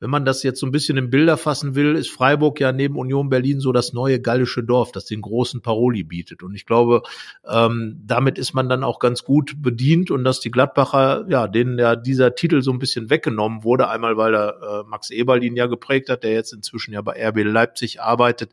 [0.00, 2.96] wenn man das jetzt so ein bisschen in Bilder fassen will, ist Freiburg ja neben
[2.96, 6.42] Union Berlin so das neue gallische Dorf, das den großen Paroli bietet.
[6.42, 7.02] Und ich glaube,
[7.48, 11.78] ähm, damit ist man dann auch ganz gut bedient und dass die Gladbacher, ja, denen
[11.78, 15.56] ja dieser Titel so ein bisschen weggenommen wurde, einmal weil er äh, Max Eberl ihn
[15.56, 18.52] ja geprägt hat, der jetzt inzwischen ja bei RB Leipzig arbeitet,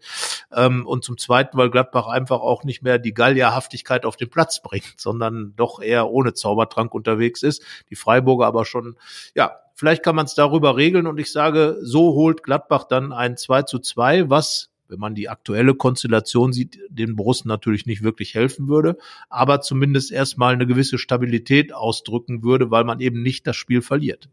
[0.52, 4.62] ähm, und zum Zweiten, weil Gladbach einfach auch nicht mehr die Gallierhaftigkeit auf den Platz
[4.62, 7.64] bringt, sondern doch eher ohne Zaubertrank unterwegs ist.
[7.89, 8.96] Die Freiburger aber schon,
[9.36, 13.38] ja, Vielleicht kann man es darüber regeln und ich sage, so holt Gladbach dann ein
[13.38, 18.36] 2 zu 2, was wenn man die aktuelle Konstellation sieht, den Borussen natürlich nicht wirklich
[18.36, 18.97] helfen würde,
[19.30, 24.30] aber zumindest erstmal eine gewisse Stabilität ausdrücken würde, weil man eben nicht das Spiel verliert.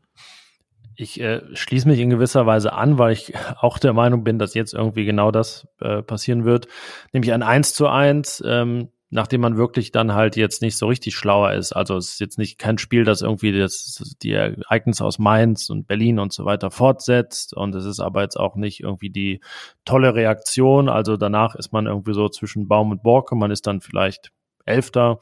[0.94, 4.54] Ich äh, schließe mich in gewisser Weise an, weil ich auch der Meinung bin, dass
[4.54, 6.68] jetzt irgendwie genau das äh, passieren wird,
[7.12, 8.42] nämlich ein 1 zu 1.
[8.46, 11.72] Ähm, nachdem man wirklich dann halt jetzt nicht so richtig schlauer ist.
[11.72, 15.86] Also es ist jetzt nicht kein Spiel, das irgendwie das, die Ereignisse aus Mainz und
[15.86, 17.54] Berlin und so weiter fortsetzt.
[17.54, 19.42] Und es ist aber jetzt auch nicht irgendwie die
[19.84, 20.88] tolle Reaktion.
[20.88, 23.36] Also danach ist man irgendwie so zwischen Baum und Borke.
[23.36, 24.32] Man ist dann vielleicht
[24.64, 25.18] Elfter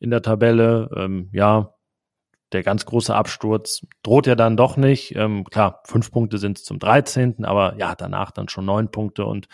[0.00, 0.90] in der Tabelle.
[0.94, 1.72] Ähm, ja,
[2.52, 5.14] der ganz große Absturz droht ja dann doch nicht.
[5.16, 9.24] Ähm, klar, fünf Punkte sind es zum 13., aber ja, danach dann schon neun Punkte.
[9.24, 9.48] Und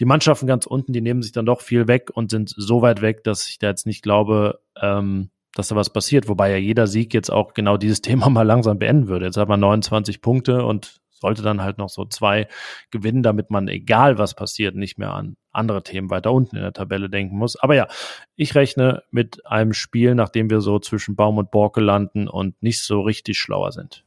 [0.00, 3.02] die Mannschaften ganz unten, die nehmen sich dann doch viel weg und sind so weit
[3.02, 6.28] weg, dass ich da jetzt nicht glaube, ähm, dass da was passiert.
[6.28, 9.26] Wobei ja jeder Sieg jetzt auch genau dieses Thema mal langsam beenden würde.
[9.26, 12.48] Jetzt hat man 29 Punkte und sollte dann halt noch so zwei
[12.90, 16.72] gewinnen, damit man, egal was passiert, nicht mehr an andere Themen weiter unten in der
[16.72, 17.56] Tabelle denken muss.
[17.56, 17.88] Aber ja,
[18.36, 22.82] ich rechne mit einem Spiel, nachdem wir so zwischen Baum und Borke landen und nicht
[22.82, 24.04] so richtig schlauer sind.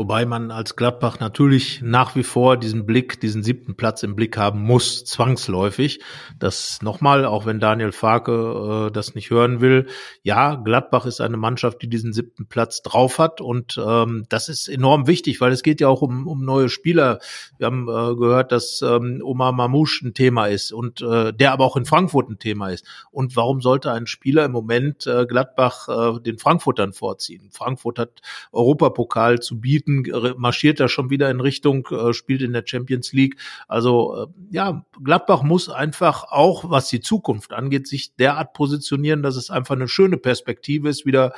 [0.00, 4.38] Wobei man als Gladbach natürlich nach wie vor diesen Blick, diesen siebten Platz im Blick
[4.38, 6.00] haben muss, zwangsläufig.
[6.38, 9.88] Das nochmal, auch wenn Daniel Farke äh, das nicht hören will.
[10.22, 14.68] Ja, Gladbach ist eine Mannschaft, die diesen siebten Platz drauf hat und ähm, das ist
[14.68, 17.18] enorm wichtig, weil es geht ja auch um, um neue Spieler.
[17.58, 21.66] Wir haben äh, gehört, dass ähm, Omar Mamouche ein Thema ist und äh, der aber
[21.66, 22.86] auch in Frankfurt ein Thema ist.
[23.10, 27.50] Und warum sollte ein Spieler im Moment äh, Gladbach äh, den Frankfurtern vorziehen?
[27.52, 32.52] Frankfurt hat Europapokal zu bieten Minuten marschiert er schon wieder in Richtung, äh, spielt in
[32.52, 33.36] der Champions League.
[33.68, 39.36] Also äh, ja, Gladbach muss einfach auch, was die Zukunft angeht, sich derart positionieren, dass
[39.36, 41.34] es einfach eine schöne Perspektive ist, wieder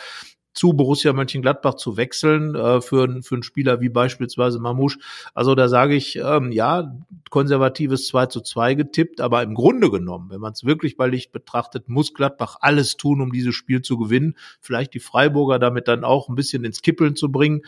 [0.55, 4.99] zu Borussia Mönchengladbach zu wechseln äh, für, für einen Spieler wie beispielsweise Mamouche.
[5.35, 6.95] Also da sage ich, ähm, ja,
[7.31, 11.33] konservatives 2 zu 2 getippt, aber im Grunde genommen, wenn man es wirklich bei Licht
[11.33, 14.37] betrachtet, muss Gladbach alles tun, um dieses Spiel zu gewinnen.
[14.61, 17.63] Vielleicht die Freiburger damit dann auch ein bisschen ins Kippeln zu bringen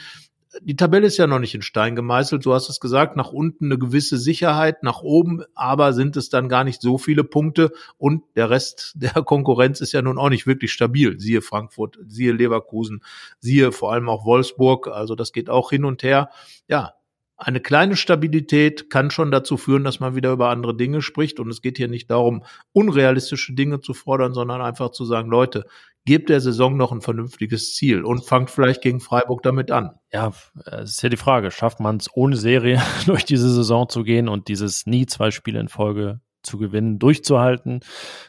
[0.63, 2.45] die Tabelle ist ja noch nicht in Stein gemeißelt.
[2.45, 6.49] Du hast es gesagt, nach unten eine gewisse Sicherheit, nach oben aber sind es dann
[6.49, 10.47] gar nicht so viele Punkte und der Rest der Konkurrenz ist ja nun auch nicht
[10.47, 11.19] wirklich stabil.
[11.19, 13.03] Siehe Frankfurt, siehe Leverkusen,
[13.41, 14.89] siehe vor allem auch Wolfsburg.
[14.89, 16.31] Also das geht auch hin und her.
[16.69, 16.95] Ja,
[17.37, 21.41] eine kleine Stabilität kann schon dazu führen, dass man wieder über andere Dinge spricht.
[21.41, 25.67] Und es geht hier nicht darum, unrealistische Dinge zu fordern, sondern einfach zu sagen, Leute,
[26.05, 29.93] gebt der Saison noch ein vernünftiges Ziel und fangt vielleicht gegen Freiburg damit an.
[30.13, 30.33] Ja,
[30.67, 34.29] es ist ja die Frage, schafft man es ohne Serie durch diese Saison zu gehen
[34.29, 37.81] und dieses nie zwei Spiele in Folge zu gewinnen, durchzuhalten,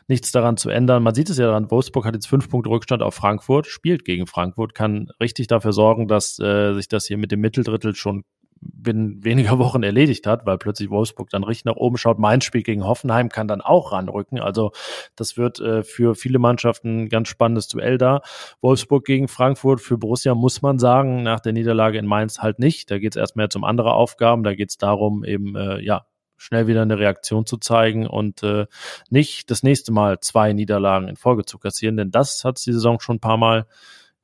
[0.08, 1.04] nichts daran zu ändern.
[1.04, 4.26] Man sieht es ja daran, Wolfsburg hat jetzt fünf Punkte Rückstand auf Frankfurt, spielt gegen
[4.26, 8.24] Frankfurt, kann richtig dafür sorgen, dass äh, sich das hier mit dem Mitteldrittel schon
[8.62, 12.20] binnen weniger Wochen erledigt hat, weil plötzlich Wolfsburg dann richtig nach oben schaut.
[12.20, 14.40] Mein Spiel gegen Hoffenheim kann dann auch ranrücken.
[14.40, 14.72] Also
[15.16, 18.22] das wird äh, für viele Mannschaften ein ganz spannendes Duell da.
[18.62, 22.92] Wolfsburg gegen Frankfurt für Borussia muss man sagen, nach der Niederlage in Mainz halt nicht.
[22.92, 24.44] Da geht es erstmal jetzt um andere Aufgaben.
[24.44, 26.06] Da geht es darum, eben äh, ja
[26.38, 28.66] schnell wieder eine Reaktion zu zeigen und äh,
[29.10, 32.74] nicht das nächste Mal zwei Niederlagen in Folge zu kassieren, denn das hat es die
[32.74, 33.68] Saison schon ein paar Mal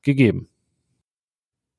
[0.01, 0.50] gegeben.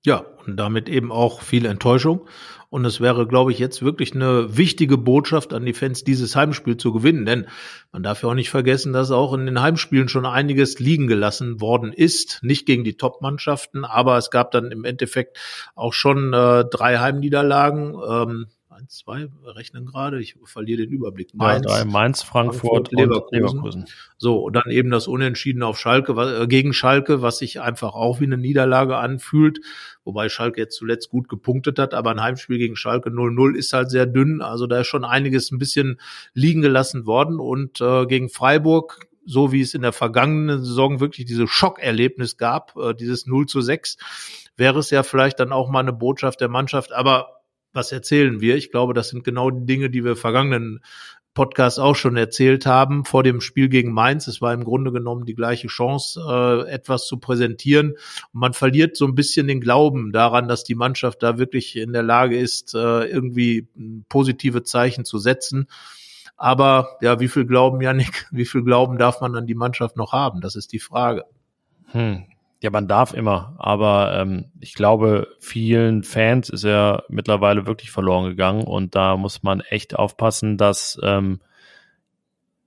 [0.05, 2.27] Ja, und damit eben auch viel Enttäuschung.
[2.71, 6.77] Und es wäre, glaube ich, jetzt wirklich eine wichtige Botschaft an die Fans, dieses Heimspiel
[6.77, 7.27] zu gewinnen.
[7.27, 7.47] Denn
[7.93, 11.61] man darf ja auch nicht vergessen, dass auch in den Heimspielen schon einiges liegen gelassen
[11.61, 12.41] worden ist.
[12.43, 15.39] Nicht gegen die Top-Mannschaften, aber es gab dann im Endeffekt
[15.75, 17.95] auch schon äh, drei Heimniederlagen.
[18.09, 21.35] Ähm, eins, zwei, rechnen gerade, ich verliere den Überblick.
[21.35, 23.33] Mainz, ja, drei, Mainz Frankfurt, Frankfurt Leverkusen.
[23.33, 23.85] Leverkusen.
[24.19, 28.21] So, und dann eben das Unentschieden auf Schalke, äh, gegen Schalke, was sich einfach auch
[28.21, 29.61] wie eine Niederlage anfühlt,
[30.05, 33.91] wobei Schalke jetzt zuletzt gut gepunktet hat, aber ein Heimspiel gegen Schalke 0-0 ist halt
[33.91, 36.01] sehr dünn, also da ist schon einiges ein bisschen
[36.35, 41.27] liegen gelassen worden und äh, gegen Freiburg so wie es in der vergangenen Saison wirklich
[41.27, 43.97] dieses Schockerlebnis gab, äh, dieses 0 zu 6,
[44.57, 46.93] wäre es ja vielleicht dann auch mal eine Botschaft der Mannschaft.
[46.93, 47.42] Aber
[47.73, 48.57] was erzählen wir?
[48.57, 50.81] Ich glaube, das sind genau die Dinge, die wir vergangenen
[51.35, 54.27] Podcast auch schon erzählt haben vor dem Spiel gegen Mainz.
[54.27, 57.93] Es war im Grunde genommen die gleiche Chance, äh, etwas zu präsentieren.
[58.33, 61.93] Und man verliert so ein bisschen den Glauben daran, dass die Mannschaft da wirklich in
[61.93, 63.69] der Lage ist, äh, irgendwie
[64.09, 65.69] positive Zeichen zu setzen.
[66.37, 70.13] Aber ja, wie viel Glauben, Janik, wie viel Glauben darf man an die Mannschaft noch
[70.13, 70.41] haben?
[70.43, 71.25] Das ist die Frage.
[71.93, 72.25] Hm.
[72.63, 78.31] Ja, man darf immer, aber ähm, ich glaube, vielen Fans ist er mittlerweile wirklich verloren
[78.31, 81.41] gegangen und da muss man echt aufpassen, dass ähm,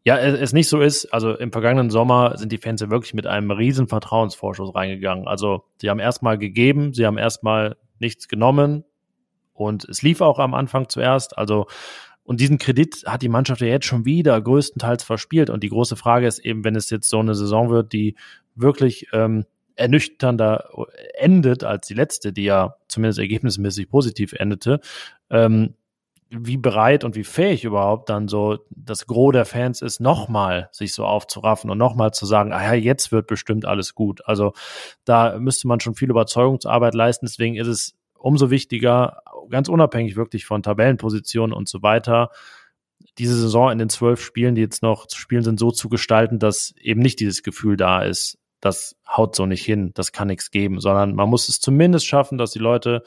[0.04, 1.14] ja es, nicht so ist.
[1.14, 5.30] Also im vergangenen Sommer sind die Fans ja wirklich mit einem riesen Vertrauensvorschuss reingegangen.
[5.30, 8.84] Also sie haben erstmal gegeben, sie haben erstmal nichts genommen
[9.54, 11.38] und es lief auch am Anfang zuerst.
[11.38, 11.68] Also
[12.26, 15.50] und diesen Kredit hat die Mannschaft ja jetzt schon wieder größtenteils verspielt.
[15.50, 18.16] Und die große Frage ist eben, wenn es jetzt so eine Saison wird, die
[18.56, 20.70] wirklich ähm, ernüchternder
[21.16, 24.80] endet als die letzte, die ja zumindest ergebnismäßig positiv endete,
[25.30, 25.76] ähm,
[26.30, 30.94] wie bereit und wie fähig überhaupt dann so das Gros der Fans ist, nochmal sich
[30.94, 34.26] so aufzuraffen und nochmal zu sagen, ah ja, jetzt wird bestimmt alles gut.
[34.26, 34.54] Also
[35.04, 37.28] da müsste man schon viel Überzeugungsarbeit leisten.
[37.28, 42.32] Deswegen ist es umso wichtiger, ganz unabhängig wirklich von Tabellenpositionen und so weiter,
[43.18, 46.40] diese Saison in den zwölf Spielen, die jetzt noch zu spielen sind, so zu gestalten,
[46.40, 50.52] dass eben nicht dieses Gefühl da ist, das haut so nicht hin, das kann nichts
[50.52, 53.04] geben, sondern man muss es zumindest schaffen, dass die Leute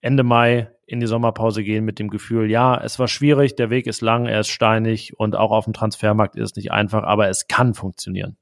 [0.00, 3.86] Ende Mai in die Sommerpause gehen mit dem Gefühl, ja, es war schwierig, der Weg
[3.86, 7.28] ist lang, er ist steinig und auch auf dem Transfermarkt ist es nicht einfach, aber
[7.28, 8.36] es kann funktionieren.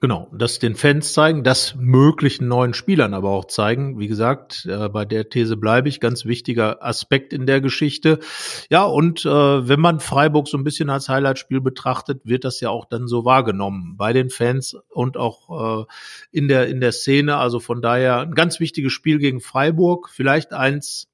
[0.00, 3.98] Genau, das den Fans zeigen, das möglichen neuen Spielern aber auch zeigen.
[3.98, 8.20] Wie gesagt, äh, bei der These bleibe ich, ganz wichtiger Aspekt in der Geschichte.
[8.70, 9.28] Ja, und äh,
[9.68, 13.24] wenn man Freiburg so ein bisschen als Highlightspiel betrachtet, wird das ja auch dann so
[13.24, 15.84] wahrgenommen bei den Fans und auch äh,
[16.30, 17.36] in der in der Szene.
[17.36, 21.08] Also von daher ein ganz wichtiges Spiel gegen Freiburg, vielleicht eins,